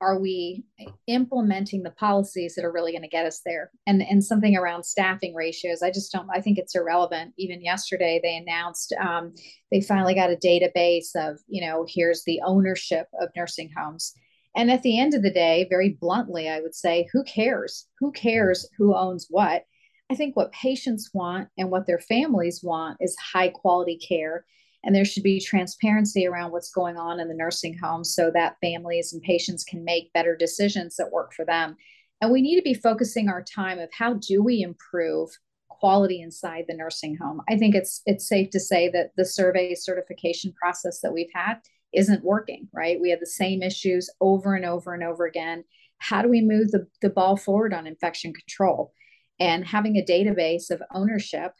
are 0.00 0.18
we 0.18 0.64
implementing 1.06 1.82
the 1.82 1.90
policies 1.90 2.54
that 2.54 2.64
are 2.64 2.72
really 2.72 2.92
going 2.92 3.02
to 3.02 3.08
get 3.08 3.26
us 3.26 3.40
there? 3.44 3.70
And 3.86 4.02
and 4.02 4.24
something 4.24 4.56
around 4.56 4.84
staffing 4.84 5.34
ratios 5.34 5.82
i 5.82 5.90
just 5.90 6.12
don't 6.12 6.28
i 6.32 6.40
think 6.40 6.58
it's 6.58 6.74
irrelevant. 6.74 7.34
Even 7.38 7.62
yesterday 7.62 8.20
they 8.22 8.36
announced 8.36 8.94
um, 9.00 9.34
they 9.72 9.80
finally 9.80 10.14
got 10.14 10.30
a 10.30 10.36
database 10.36 11.14
of 11.16 11.38
you 11.48 11.66
know 11.66 11.86
here's 11.88 12.22
the 12.24 12.40
ownership 12.44 13.06
of 13.20 13.30
nursing 13.36 13.70
homes. 13.76 14.14
And 14.56 14.70
at 14.70 14.82
the 14.82 14.98
end 14.98 15.14
of 15.14 15.22
the 15.22 15.32
day 15.32 15.66
very 15.68 15.96
bluntly 16.00 16.48
i 16.48 16.60
would 16.60 16.74
say 16.74 17.08
who 17.12 17.24
cares? 17.24 17.86
Who 17.98 18.12
cares 18.12 18.68
who 18.76 18.94
owns 18.94 19.26
what? 19.30 19.64
I 20.10 20.14
think 20.14 20.36
what 20.36 20.52
patients 20.52 21.10
want 21.12 21.48
and 21.58 21.70
what 21.70 21.86
their 21.86 21.98
families 21.98 22.60
want 22.62 22.96
is 23.00 23.16
high 23.32 23.48
quality 23.48 23.98
care 23.98 24.46
and 24.84 24.94
there 24.94 25.04
should 25.04 25.22
be 25.22 25.40
transparency 25.40 26.26
around 26.26 26.52
what's 26.52 26.70
going 26.70 26.96
on 26.96 27.20
in 27.20 27.28
the 27.28 27.34
nursing 27.34 27.76
home 27.76 28.04
so 28.04 28.30
that 28.32 28.56
families 28.60 29.12
and 29.12 29.22
patients 29.22 29.64
can 29.64 29.84
make 29.84 30.12
better 30.12 30.36
decisions 30.36 30.96
that 30.96 31.12
work 31.12 31.32
for 31.32 31.44
them. 31.44 31.76
And 32.20 32.32
we 32.32 32.42
need 32.42 32.56
to 32.56 32.62
be 32.62 32.74
focusing 32.74 33.28
our 33.28 33.42
time 33.42 33.78
of 33.78 33.90
how 33.92 34.14
do 34.14 34.42
we 34.42 34.62
improve 34.62 35.30
quality 35.68 36.20
inside 36.20 36.64
the 36.66 36.74
nursing 36.74 37.16
home. 37.16 37.40
I 37.48 37.56
think 37.56 37.74
it's 37.74 38.02
it's 38.06 38.28
safe 38.28 38.50
to 38.50 38.60
say 38.60 38.88
that 38.90 39.10
the 39.16 39.24
survey 39.24 39.74
certification 39.74 40.52
process 40.52 41.00
that 41.00 41.12
we've 41.12 41.30
had 41.34 41.60
isn't 41.92 42.24
working, 42.24 42.68
right? 42.72 43.00
We 43.00 43.10
have 43.10 43.20
the 43.20 43.26
same 43.26 43.62
issues 43.62 44.10
over 44.20 44.54
and 44.54 44.64
over 44.64 44.92
and 44.92 45.02
over 45.02 45.24
again. 45.24 45.64
How 45.98 46.22
do 46.22 46.28
we 46.28 46.40
move 46.40 46.70
the, 46.70 46.86
the 47.00 47.10
ball 47.10 47.36
forward 47.36 47.72
on 47.72 47.86
infection 47.86 48.32
control? 48.32 48.92
And 49.40 49.64
having 49.64 49.96
a 49.96 50.04
database 50.04 50.70
of 50.70 50.82
ownership 50.92 51.52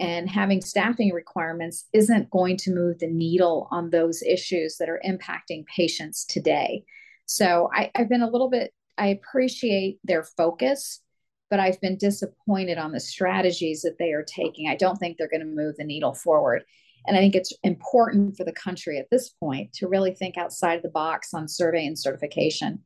and 0.00 0.30
having 0.30 0.62
staffing 0.62 1.12
requirements 1.12 1.84
isn't 1.92 2.30
going 2.30 2.56
to 2.56 2.74
move 2.74 2.98
the 2.98 3.06
needle 3.06 3.68
on 3.70 3.90
those 3.90 4.22
issues 4.22 4.78
that 4.78 4.88
are 4.88 5.00
impacting 5.06 5.66
patients 5.66 6.24
today. 6.24 6.82
So 7.26 7.68
I, 7.74 7.90
have 7.94 8.08
been 8.08 8.22
a 8.22 8.30
little 8.30 8.48
bit, 8.48 8.72
I 8.96 9.08
appreciate 9.08 9.98
their 10.02 10.24
focus, 10.24 11.02
but 11.50 11.60
I've 11.60 11.80
been 11.82 11.98
disappointed 11.98 12.78
on 12.78 12.92
the 12.92 12.98
strategies 12.98 13.82
that 13.82 13.98
they 13.98 14.12
are 14.12 14.24
taking. 14.24 14.68
I 14.68 14.74
don't 14.74 14.96
think 14.96 15.18
they're 15.18 15.28
going 15.28 15.40
to 15.40 15.46
move 15.46 15.76
the 15.76 15.84
needle 15.84 16.14
forward. 16.14 16.64
And 17.06 17.16
I 17.16 17.20
think 17.20 17.34
it's 17.34 17.52
important 17.62 18.36
for 18.38 18.44
the 18.44 18.52
country 18.52 18.98
at 18.98 19.10
this 19.10 19.28
point 19.28 19.72
to 19.74 19.88
really 19.88 20.14
think 20.14 20.38
outside 20.38 20.80
the 20.82 20.88
box 20.88 21.34
on 21.34 21.46
survey 21.46 21.86
and 21.86 21.98
certification. 21.98 22.80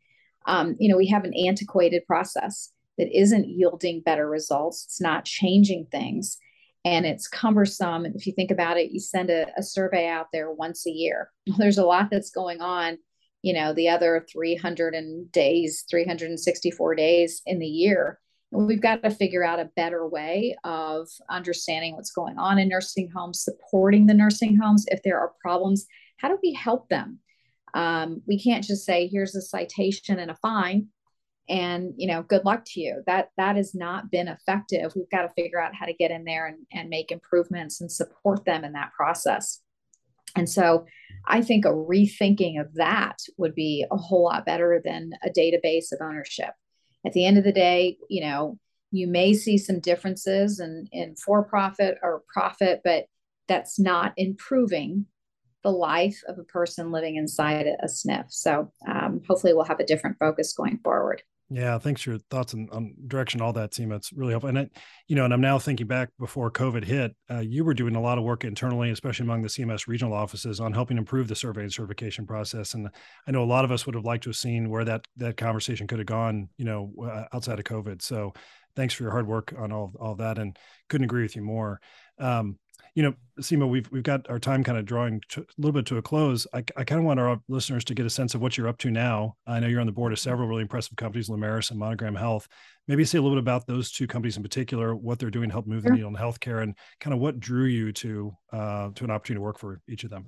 Um, 0.47 0.77
you 0.81 0.89
know, 0.89 0.97
we 0.97 1.07
have 1.09 1.25
an 1.25 1.35
antiquated 1.35 2.07
process 2.07 2.73
that 2.99 3.17
isn't 3.17 3.49
yielding 3.49 4.01
better 4.01 4.29
results, 4.29 4.85
it's 4.85 5.01
not 5.01 5.25
changing 5.25 5.87
things 5.91 6.39
and 6.85 7.07
it's 7.07 7.29
cumbersome. 7.29 8.05
And 8.05 8.15
if 8.15 8.27
you 8.27 8.33
think 8.33 8.51
about 8.51 8.77
it, 8.77 8.91
you 8.93 9.01
send 9.01 9.31
a, 9.31 9.47
a 9.57 9.63
survey 9.63 10.07
out 10.07 10.29
there 10.33 10.51
once 10.51 10.87
a 10.87 10.91
year. 10.91 11.31
There's 11.59 11.79
a 11.79 11.85
lot 11.85 12.09
that's 12.11 12.31
going 12.31 12.61
on, 12.61 12.99
you 13.43 13.55
know, 13.55 13.73
the 13.73 13.89
other 13.89 14.27
300 14.31 14.95
and 14.95 15.31
days, 15.33 15.85
364 15.91 16.95
days 16.95 17.43
in 17.47 17.59
the 17.59 17.67
year. 17.67 18.19
We've 18.51 18.83
got 18.83 19.03
to 19.03 19.11
figure 19.11 19.45
out 19.45 19.59
a 19.59 19.71
better 19.75 20.07
way 20.07 20.57
of 20.63 21.09
understanding 21.29 21.97
what's 21.97 22.13
going 22.13 22.39
on 22.39 22.59
in 22.59 22.69
nursing 22.69 23.11
homes, 23.11 23.43
supporting 23.43 24.07
the 24.07 24.15
nursing 24.15 24.57
homes. 24.57 24.85
If 24.89 25.03
there 25.03 25.19
are 25.19 25.33
problems, 25.41 25.87
how 26.19 26.29
do 26.29 26.39
we 26.41 26.53
help 26.53 26.89
them? 26.89 27.19
Um, 27.73 28.23
we 28.29 28.41
can't 28.41 28.63
just 28.63 28.85
say, 28.85 29.09
here's 29.09 29.35
a 29.35 29.43
citation 29.43 30.21
and 30.21 30.31
a 30.31 30.37
fine 30.37 30.89
and 31.49 31.93
you 31.97 32.07
know 32.07 32.23
good 32.23 32.45
luck 32.45 32.65
to 32.65 32.81
you 32.81 33.03
that 33.07 33.29
that 33.37 33.57
has 33.57 33.75
not 33.75 34.11
been 34.11 34.29
effective 34.29 34.93
we've 34.97 35.11
got 35.11 35.23
to 35.23 35.35
figure 35.35 35.61
out 35.61 35.75
how 35.75 35.85
to 35.85 35.93
get 35.93 36.11
in 36.11 36.25
there 36.25 36.47
and, 36.47 36.59
and 36.73 36.89
make 36.89 37.11
improvements 37.11 37.81
and 37.81 37.91
support 37.93 38.45
them 38.45 38.65
in 38.65 38.73
that 38.73 38.93
process 38.97 39.61
and 40.37 40.49
so 40.49 40.87
i 41.27 41.43
think 41.43 41.65
a 41.65 41.69
rethinking 41.69 42.61
of 42.61 42.73
that 42.75 43.19
would 43.37 43.55
be 43.55 43.85
a 43.91 43.97
whole 43.97 44.25
lot 44.25 44.47
better 44.47 44.81
than 44.85 45.13
a 45.23 45.29
database 45.29 45.93
of 45.93 45.99
ownership 46.01 46.51
at 47.07 47.13
the 47.13 47.27
end 47.27 47.37
of 47.37 47.45
the 47.45 47.53
day 47.53 47.99
you 48.09 48.23
know 48.23 48.59
you 48.95 49.09
may 49.09 49.35
see 49.35 49.59
some 49.59 49.81
differences 49.81 50.61
in, 50.61 50.89
in 50.93 51.17
for 51.17 51.43
profit 51.43 51.99
or 52.01 52.23
profit, 52.33 52.81
but 52.85 53.07
that's 53.49 53.77
not 53.79 54.13
improving 54.17 55.07
the 55.65 55.71
life 55.71 56.23
of 56.29 56.39
a 56.39 56.45
person 56.45 56.93
living 56.93 57.17
inside 57.17 57.67
a 57.67 57.77
SNF. 57.87 58.27
So 58.29 58.71
um, 58.87 59.21
hopefully 59.27 59.53
we'll 59.53 59.65
have 59.65 59.81
a 59.81 59.87
different 59.87 60.19
focus 60.21 60.53
going 60.53 60.79
forward. 60.85 61.23
Yeah, 61.55 61.79
thanks 61.79 62.03
for 62.03 62.11
your 62.11 62.19
thoughts 62.33 62.53
and 62.53 62.69
on 62.71 62.95
direction, 63.07 63.41
all 63.41 63.53
that, 63.53 63.71
Seema. 63.71 63.95
It's 63.95 64.13
really 64.13 64.33
helpful. 64.33 64.49
And 64.49 64.59
it, 64.59 64.73
you 65.07 65.15
know, 65.15 65.25
and 65.25 65.33
I'm 65.33 65.41
now 65.41 65.57
thinking 65.57 65.87
back 65.87 66.09
before 66.19 66.51
COVID 66.51 66.83
hit, 66.83 67.15
uh, 67.31 67.39
you 67.39 67.65
were 67.65 67.75
doing 67.75 67.95
a 67.95 68.01
lot 68.01 68.19
of 68.19 68.25
work 68.25 68.43
internally, 68.43 68.91
especially 68.91 69.23
among 69.23 69.43
the 69.43 69.49
CMS 69.49 69.87
regional 69.87 70.15
offices, 70.15 70.59
on 70.59 70.73
helping 70.73 70.99
improve 70.99 71.29
the 71.29 71.37
survey 71.37 71.61
and 71.61 71.73
certification 71.73 72.27
process. 72.27 72.75
And 72.75 72.89
I 73.29 73.31
know 73.31 73.45
a 73.45 73.47
lot 73.47 73.65
of 73.65 73.71
us 73.71 73.87
would 73.87 73.95
have 73.95 74.05
liked 74.05 74.25
to 74.25 74.31
have 74.31 74.37
seen 74.37 74.69
where 74.69 74.85
that 74.85 75.07
that 75.19 75.37
conversation 75.37 75.87
could 75.87 76.01
have 76.01 76.09
gone, 76.09 76.49
you 76.57 76.65
know, 76.65 76.93
uh, 77.01 77.27
outside 77.33 77.61
of 77.61 77.65
COVID. 77.67 78.03
So, 78.03 78.33
thanks 78.75 78.93
for 78.93 79.05
your 79.05 79.13
hard 79.13 79.29
work 79.29 79.55
on 79.57 79.71
all 79.71 79.93
all 80.01 80.17
that, 80.17 80.39
and 80.39 80.59
couldn't 80.89 81.05
agree 81.05 81.23
with 81.23 81.37
you 81.37 81.43
more. 81.43 81.81
Um, 82.19 82.59
you 82.95 83.03
know, 83.03 83.15
Seema, 83.41 83.69
we've 83.69 83.91
we've 83.91 84.05
got 84.05 84.29
our 84.31 84.39
time 84.39 84.63
kind 84.63 84.79
of 84.79 84.85
drawing 84.85 85.21
to, 85.31 85.41
a 85.41 85.45
little 85.59 85.73
bit 85.73 85.87
to 85.87 85.97
a 85.97 86.03
close. 86.03 86.47
I, 86.55 86.59
I 86.77 86.85
kind 86.85 87.01
of 87.01 87.05
want 87.05 87.19
our 87.19 87.41
listeners 87.49 87.85
to 87.85 87.95
get 87.95 88.07
a 88.07 88.11
sense 88.11 88.35
of 88.35 88.41
what 88.41 88.57
you're 88.57 88.69
up 88.69 88.79
to 88.79 88.91
now. 88.91 89.37
I 89.47 89.59
know 89.59 89.67
you're 89.67 89.81
on 89.81 89.87
the 89.87 89.93
board 89.93 90.13
of 90.13 90.21
several 90.21 90.47
really 90.47 90.63
impressive 90.63 90.97
companies, 90.97 91.29
Lumeris 91.29 91.71
and 91.71 91.79
Monogram 91.79 92.15
Health. 92.15 92.47
Maybe 92.87 93.05
say 93.05 93.19
a 93.19 93.23
little 93.23 93.37
bit 93.37 93.43
about 93.43 93.67
those 93.67 93.91
two 93.91 94.07
companies 94.07 94.37
in 94.37 94.45
particular, 94.45 94.95
what 94.95 95.19
they're 95.19 95.31
doing 95.31 95.49
to 95.49 95.55
help 95.55 95.67
move 95.67 95.83
the 95.83 95.91
needle 95.91 96.09
in 96.09 96.15
healthcare, 96.15 96.63
and 96.63 96.77
kind 97.01 97.13
of 97.13 97.21
what 97.21 97.41
drew 97.41 97.65
you 97.65 97.93
to 97.93 98.37
uh, 98.53 98.91
to 98.95 99.05
an 99.05 99.11
opportunity 99.11 99.39
to 99.39 99.43
work 99.43 99.59
for 99.59 99.81
each 99.89 100.05
of 100.05 100.11
them. 100.11 100.27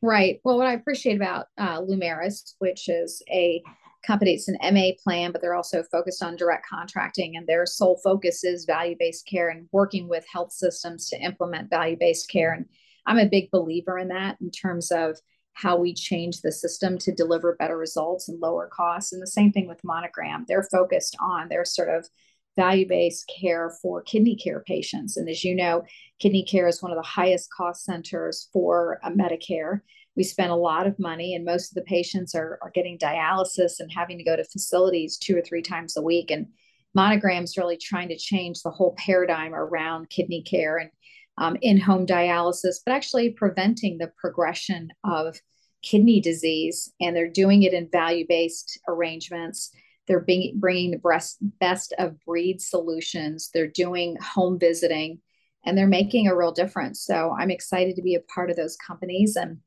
Right. 0.00 0.40
Well, 0.44 0.56
what 0.56 0.66
I 0.66 0.74
appreciate 0.74 1.16
about 1.16 1.46
uh, 1.58 1.80
Lumeris, 1.80 2.54
which 2.58 2.88
is 2.88 3.22
a 3.30 3.62
company. 4.06 4.34
It's 4.34 4.48
an 4.48 4.58
MA 4.74 4.90
plan, 5.02 5.32
but 5.32 5.40
they're 5.40 5.54
also 5.54 5.82
focused 5.82 6.22
on 6.22 6.36
direct 6.36 6.66
contracting, 6.68 7.36
and 7.36 7.46
their 7.46 7.66
sole 7.66 8.00
focus 8.02 8.44
is 8.44 8.64
value 8.64 8.96
based 8.98 9.26
care 9.26 9.48
and 9.48 9.68
working 9.72 10.08
with 10.08 10.24
health 10.32 10.52
systems 10.52 11.08
to 11.10 11.20
implement 11.20 11.70
value 11.70 11.96
based 11.98 12.30
care. 12.30 12.52
And 12.52 12.66
I'm 13.06 13.18
a 13.18 13.26
big 13.26 13.50
believer 13.50 13.98
in 13.98 14.08
that 14.08 14.36
in 14.40 14.50
terms 14.50 14.90
of 14.90 15.18
how 15.54 15.76
we 15.76 15.92
change 15.92 16.40
the 16.40 16.52
system 16.52 16.98
to 16.98 17.12
deliver 17.12 17.56
better 17.56 17.76
results 17.76 18.28
and 18.28 18.40
lower 18.40 18.68
costs. 18.68 19.12
And 19.12 19.20
the 19.20 19.26
same 19.26 19.50
thing 19.50 19.66
with 19.66 19.82
Monogram. 19.82 20.44
They're 20.46 20.68
focused 20.70 21.16
on 21.20 21.48
their 21.48 21.64
sort 21.64 21.88
of 21.88 22.08
value 22.54 22.86
based 22.86 23.30
care 23.40 23.70
for 23.82 24.02
kidney 24.02 24.36
care 24.36 24.60
patients. 24.60 25.16
And 25.16 25.28
as 25.28 25.42
you 25.42 25.54
know, 25.54 25.84
kidney 26.20 26.44
care 26.44 26.68
is 26.68 26.82
one 26.82 26.92
of 26.92 26.96
the 26.96 27.02
highest 27.02 27.50
cost 27.52 27.84
centers 27.84 28.48
for 28.52 29.00
uh, 29.02 29.10
Medicare 29.10 29.80
we 30.18 30.24
spend 30.24 30.50
a 30.50 30.56
lot 30.56 30.88
of 30.88 30.98
money 30.98 31.36
and 31.36 31.44
most 31.44 31.70
of 31.70 31.76
the 31.76 31.82
patients 31.82 32.34
are, 32.34 32.58
are 32.60 32.72
getting 32.74 32.98
dialysis 32.98 33.78
and 33.78 33.90
having 33.92 34.18
to 34.18 34.24
go 34.24 34.34
to 34.34 34.42
facilities 34.42 35.16
two 35.16 35.38
or 35.38 35.40
three 35.40 35.62
times 35.62 35.96
a 35.96 36.02
week 36.02 36.32
and 36.32 36.48
monograms 36.92 37.56
really 37.56 37.76
trying 37.76 38.08
to 38.08 38.18
change 38.18 38.60
the 38.60 38.70
whole 38.70 38.96
paradigm 38.98 39.54
around 39.54 40.10
kidney 40.10 40.42
care 40.42 40.78
and 40.78 40.90
um, 41.38 41.56
in-home 41.62 42.04
dialysis 42.04 42.78
but 42.84 42.92
actually 42.92 43.30
preventing 43.30 43.96
the 43.96 44.10
progression 44.18 44.88
of 45.04 45.40
kidney 45.82 46.20
disease 46.20 46.92
and 47.00 47.14
they're 47.14 47.30
doing 47.30 47.62
it 47.62 47.72
in 47.72 47.88
value-based 47.92 48.80
arrangements. 48.88 49.70
They're 50.08 50.18
being, 50.18 50.58
bringing 50.58 50.90
the 50.90 50.98
best, 50.98 51.38
best 51.60 51.94
of 51.96 52.18
breed 52.24 52.60
solutions. 52.60 53.50
They're 53.54 53.68
doing 53.68 54.16
home 54.20 54.58
visiting 54.58 55.20
and 55.64 55.78
they're 55.78 55.86
making 55.86 56.26
a 56.26 56.34
real 56.34 56.50
difference. 56.50 57.02
So 57.02 57.36
i'm 57.38 57.52
excited 57.52 57.94
to 57.94 58.02
be 58.02 58.16
a 58.16 58.32
part 58.34 58.50
of 58.50 58.56
those 58.56 58.76
companies 58.76 59.36
and 59.36 59.58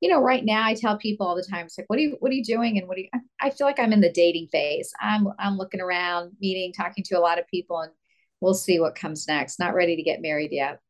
you 0.00 0.08
know, 0.08 0.20
right 0.20 0.44
now 0.44 0.64
I 0.64 0.74
tell 0.74 0.96
people 0.96 1.26
all 1.26 1.34
the 1.34 1.46
time, 1.48 1.66
it's 1.66 1.78
like, 1.78 1.88
what 1.88 1.98
are 1.98 2.02
you, 2.02 2.16
what 2.20 2.30
are 2.30 2.34
you 2.34 2.44
doing? 2.44 2.78
And 2.78 2.86
what 2.86 2.96
do 2.96 3.02
you, 3.02 3.08
I 3.40 3.50
feel 3.50 3.66
like 3.66 3.78
I'm 3.78 3.92
in 3.92 4.00
the 4.00 4.12
dating 4.12 4.48
phase. 4.48 4.92
I'm, 5.00 5.28
I'm 5.38 5.56
looking 5.56 5.80
around, 5.80 6.32
meeting, 6.40 6.72
talking 6.72 7.04
to 7.08 7.18
a 7.18 7.20
lot 7.20 7.38
of 7.38 7.46
people, 7.48 7.80
and 7.80 7.92
we'll 8.40 8.54
see 8.54 8.78
what 8.78 8.94
comes 8.94 9.26
next. 9.26 9.58
Not 9.58 9.74
ready 9.74 9.96
to 9.96 10.02
get 10.02 10.22
married 10.22 10.52
yet. 10.52 10.80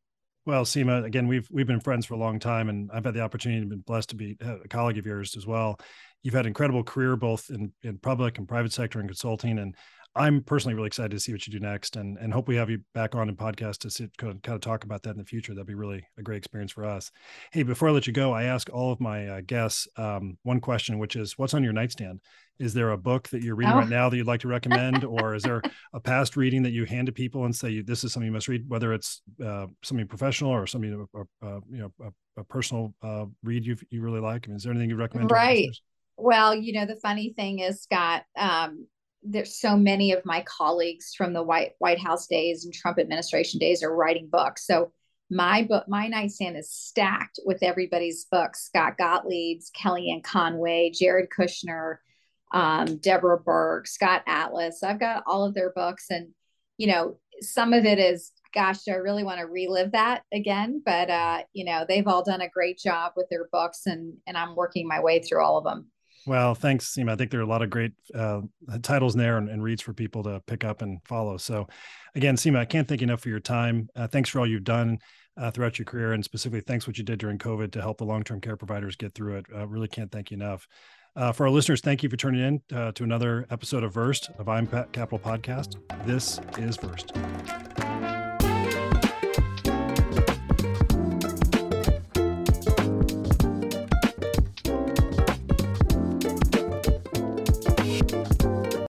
Well, 0.47 0.64
Seema, 0.64 1.05
again, 1.05 1.29
we've 1.29 1.47
we've 1.51 1.66
been 1.66 1.81
friends 1.81 2.07
for 2.07 2.14
a 2.14 2.18
long 2.18 2.38
time, 2.38 2.71
and 2.71 2.90
I've 2.90 3.05
had 3.05 3.12
the 3.12 3.21
opportunity 3.21 3.61
and 3.61 3.68
been 3.68 3.81
blessed 3.81 4.09
to 4.11 4.16
be 4.16 4.38
a 4.40 4.66
colleague 4.68 4.97
of 4.97 5.05
yours 5.05 5.37
as 5.37 5.47
well. 5.47 5.79
You've 6.23 6.33
had 6.33 6.47
incredible 6.47 6.83
career 6.83 7.16
both 7.16 7.51
in 7.51 7.71
in 7.83 7.99
public 7.99 8.38
and 8.38 8.49
private 8.49 8.73
sector 8.73 8.99
and 8.99 9.09
consulting, 9.09 9.59
and 9.59 9.75
I'm 10.18 10.42
personally 10.42 10.74
really 10.74 10.88
excited 10.88 11.12
to 11.12 11.20
see 11.20 11.31
what 11.31 11.46
you 11.46 11.52
do 11.52 11.61
next, 11.61 11.94
and 11.94 12.18
and 12.18 12.33
hope 12.33 12.48
we 12.48 12.57
have 12.57 12.68
you 12.68 12.81
back 12.92 13.14
on 13.14 13.28
in 13.28 13.37
podcast 13.37 13.78
to 13.78 13.90
sit, 13.90 14.16
kind 14.18 14.40
of 14.44 14.61
talk 14.61 14.83
about 14.83 15.04
that 15.04 15.11
in 15.11 15.18
the 15.18 15.24
future. 15.24 15.54
That'd 15.54 15.68
be 15.68 15.76
really 15.76 16.04
a 16.18 16.22
great 16.22 16.38
experience 16.38 16.72
for 16.72 16.85
us. 16.85 17.12
Hey, 17.52 17.62
before 17.62 17.88
I 17.88 17.92
let 17.92 18.09
you 18.09 18.12
go, 18.12 18.33
I 18.33 18.44
ask 18.44 18.68
all 18.72 18.90
of 18.90 19.00
my 19.00 19.28
uh, 19.28 19.40
guests 19.46 19.87
um, 19.96 20.37
one 20.42 20.61
question, 20.61 20.98
which 20.98 21.14
is, 21.14 21.38
what's 21.38 21.54
on 21.54 21.62
your 21.62 21.72
nightstand? 21.72 22.20
Is 22.59 22.74
there 22.74 22.90
a 22.90 22.98
book 22.98 23.28
that 23.28 23.42
you're 23.42 23.54
reading 23.54 23.74
oh. 23.74 23.78
right 23.78 23.88
now 23.88 24.09
that 24.09 24.16
you'd 24.16 24.26
like 24.26 24.40
to 24.40 24.48
recommend, 24.48 25.04
or 25.04 25.37
is 25.37 25.44
there 25.44 25.62
a 25.92 26.00
past 26.00 26.37
reading 26.37 26.64
that 26.64 26.72
you 26.72 26.85
hand 26.85 27.07
to 27.07 27.12
people 27.12 27.44
and 27.44 27.54
say 27.54 27.81
this 27.81 28.02
is 28.02 28.12
something 28.12 28.26
you 28.26 28.33
must 28.33 28.48
read, 28.48 28.68
whether 28.68 28.92
it's 28.92 29.22
uh, 29.44 29.66
something 29.85 30.09
professional 30.09 30.50
or 30.50 30.66
something 30.66 31.07
uh, 31.14 31.46
uh 31.46 31.61
you 31.70 31.78
know 31.78 31.92
a, 32.02 32.40
a 32.40 32.44
personal 32.44 32.92
uh, 33.02 33.26
read 33.44 33.64
you 33.64 33.76
you 33.90 34.02
really 34.02 34.20
like? 34.20 34.46
I 34.46 34.48
mean, 34.48 34.57
is 34.57 34.64
there 34.64 34.72
anything 34.72 34.90
you 34.90 34.96
recommend? 34.96 35.31
Right. 35.31 35.68
Well, 36.16 36.52
you 36.52 36.72
know, 36.72 36.85
the 36.85 36.96
funny 36.96 37.33
thing 37.33 37.61
is, 37.61 37.81
Scott, 37.83 38.24
um, 38.37 38.88
there's 39.22 39.61
so 39.61 39.76
many 39.76 40.12
of 40.12 40.24
my 40.24 40.42
colleagues 40.42 41.14
from 41.16 41.33
the 41.33 41.42
White 41.42 41.72
White 41.78 41.98
House 41.98 42.26
days 42.26 42.64
and 42.64 42.72
Trump 42.72 42.98
administration 42.98 43.59
days 43.59 43.83
are 43.83 43.94
writing 43.94 44.28
books. 44.31 44.66
So 44.66 44.92
my 45.31 45.62
book, 45.62 45.85
my 45.88 46.09
nightstand 46.09 46.57
is 46.57 46.70
stacked 46.70 47.40
with 47.44 47.62
everybody's 47.62 48.26
books: 48.31 48.64
Scott 48.64 48.96
Gottlieb's, 48.98 49.70
Kellyanne 49.70 50.22
Conway, 50.22 50.90
Jared 50.94 51.28
Kushner, 51.37 51.96
um, 52.52 52.96
Deborah 52.98 53.42
Birx, 53.42 53.88
Scott 53.88 54.22
Atlas. 54.26 54.83
I've 54.83 55.00
got 55.00 55.24
all 55.26 55.44
of 55.44 55.54
their 55.54 55.70
books, 55.70 56.07
and 56.11 56.28
you 56.78 56.87
know, 56.87 57.18
some 57.40 57.72
of 57.72 57.85
it 57.85 57.98
is, 57.98 58.33
gosh, 58.54 58.88
I 58.88 58.92
really 58.92 59.24
want 59.24 59.40
to 59.40 59.46
relive 59.46 59.92
that 59.92 60.22
again. 60.33 60.81
But 60.85 61.11
uh, 61.11 61.42
you 61.52 61.64
know, 61.64 61.85
they've 61.87 62.07
all 62.07 62.24
done 62.24 62.40
a 62.40 62.48
great 62.48 62.78
job 62.78 63.12
with 63.16 63.28
their 63.31 63.48
books, 63.52 63.83
and 63.87 64.14
and 64.26 64.37
I'm 64.37 64.54
working 64.54 64.87
my 64.87 65.00
way 65.00 65.20
through 65.20 65.44
all 65.44 65.59
of 65.59 65.64
them. 65.64 65.90
Well, 66.28 66.54
thanks, 66.54 66.94
Seema. 66.94 67.12
I 67.12 67.16
think 67.16 67.30
there 67.30 67.40
are 67.40 67.44
a 67.44 67.46
lot 67.46 67.62
of 67.62 67.70
great 67.70 67.92
uh, 68.14 68.42
titles 68.82 69.14
in 69.14 69.18
there 69.18 69.38
and, 69.38 69.48
and, 69.48 69.62
reads 69.62 69.80
for 69.80 69.94
people 69.94 70.22
to 70.24 70.42
pick 70.46 70.62
up 70.62 70.82
and 70.82 71.00
follow. 71.06 71.38
So, 71.38 71.66
again, 72.14 72.36
Seema, 72.36 72.58
I 72.58 72.66
can't 72.66 72.86
thank 72.86 73.00
you 73.00 73.06
enough 73.06 73.22
for 73.22 73.30
your 73.30 73.40
time. 73.40 73.88
Uh, 73.96 74.08
thanks 74.08 74.28
for 74.28 74.38
all 74.38 74.46
you've 74.46 74.62
done 74.62 74.98
uh, 75.38 75.50
throughout 75.50 75.78
your 75.78 75.86
career, 75.86 76.12
and 76.12 76.22
specifically, 76.22 76.60
thanks 76.60 76.86
what 76.86 76.98
you 76.98 77.04
did 77.04 77.18
during 77.18 77.38
COVID 77.38 77.72
to 77.72 77.80
help 77.80 77.96
the 77.96 78.04
long-term 78.04 78.42
care 78.42 78.58
providers 78.58 78.94
get 78.94 79.14
through 79.14 79.38
it. 79.38 79.46
Really 79.48 79.88
can't 79.88 80.12
thank 80.12 80.30
you 80.30 80.34
enough. 80.36 80.68
Uh, 81.16 81.32
for 81.32 81.46
our 81.46 81.50
listeners, 81.50 81.80
thank 81.80 82.02
you 82.02 82.10
for 82.10 82.18
tuning 82.18 82.60
in 82.70 82.76
uh, 82.76 82.92
to 82.92 83.04
another 83.04 83.46
episode 83.50 83.82
of 83.82 83.94
Versed 83.94 84.28
a 84.38 84.44
Viam 84.44 84.66
Capital 84.66 85.18
Podcast. 85.18 85.76
This 86.04 86.40
is 86.58 86.76
Versed. 86.76 87.77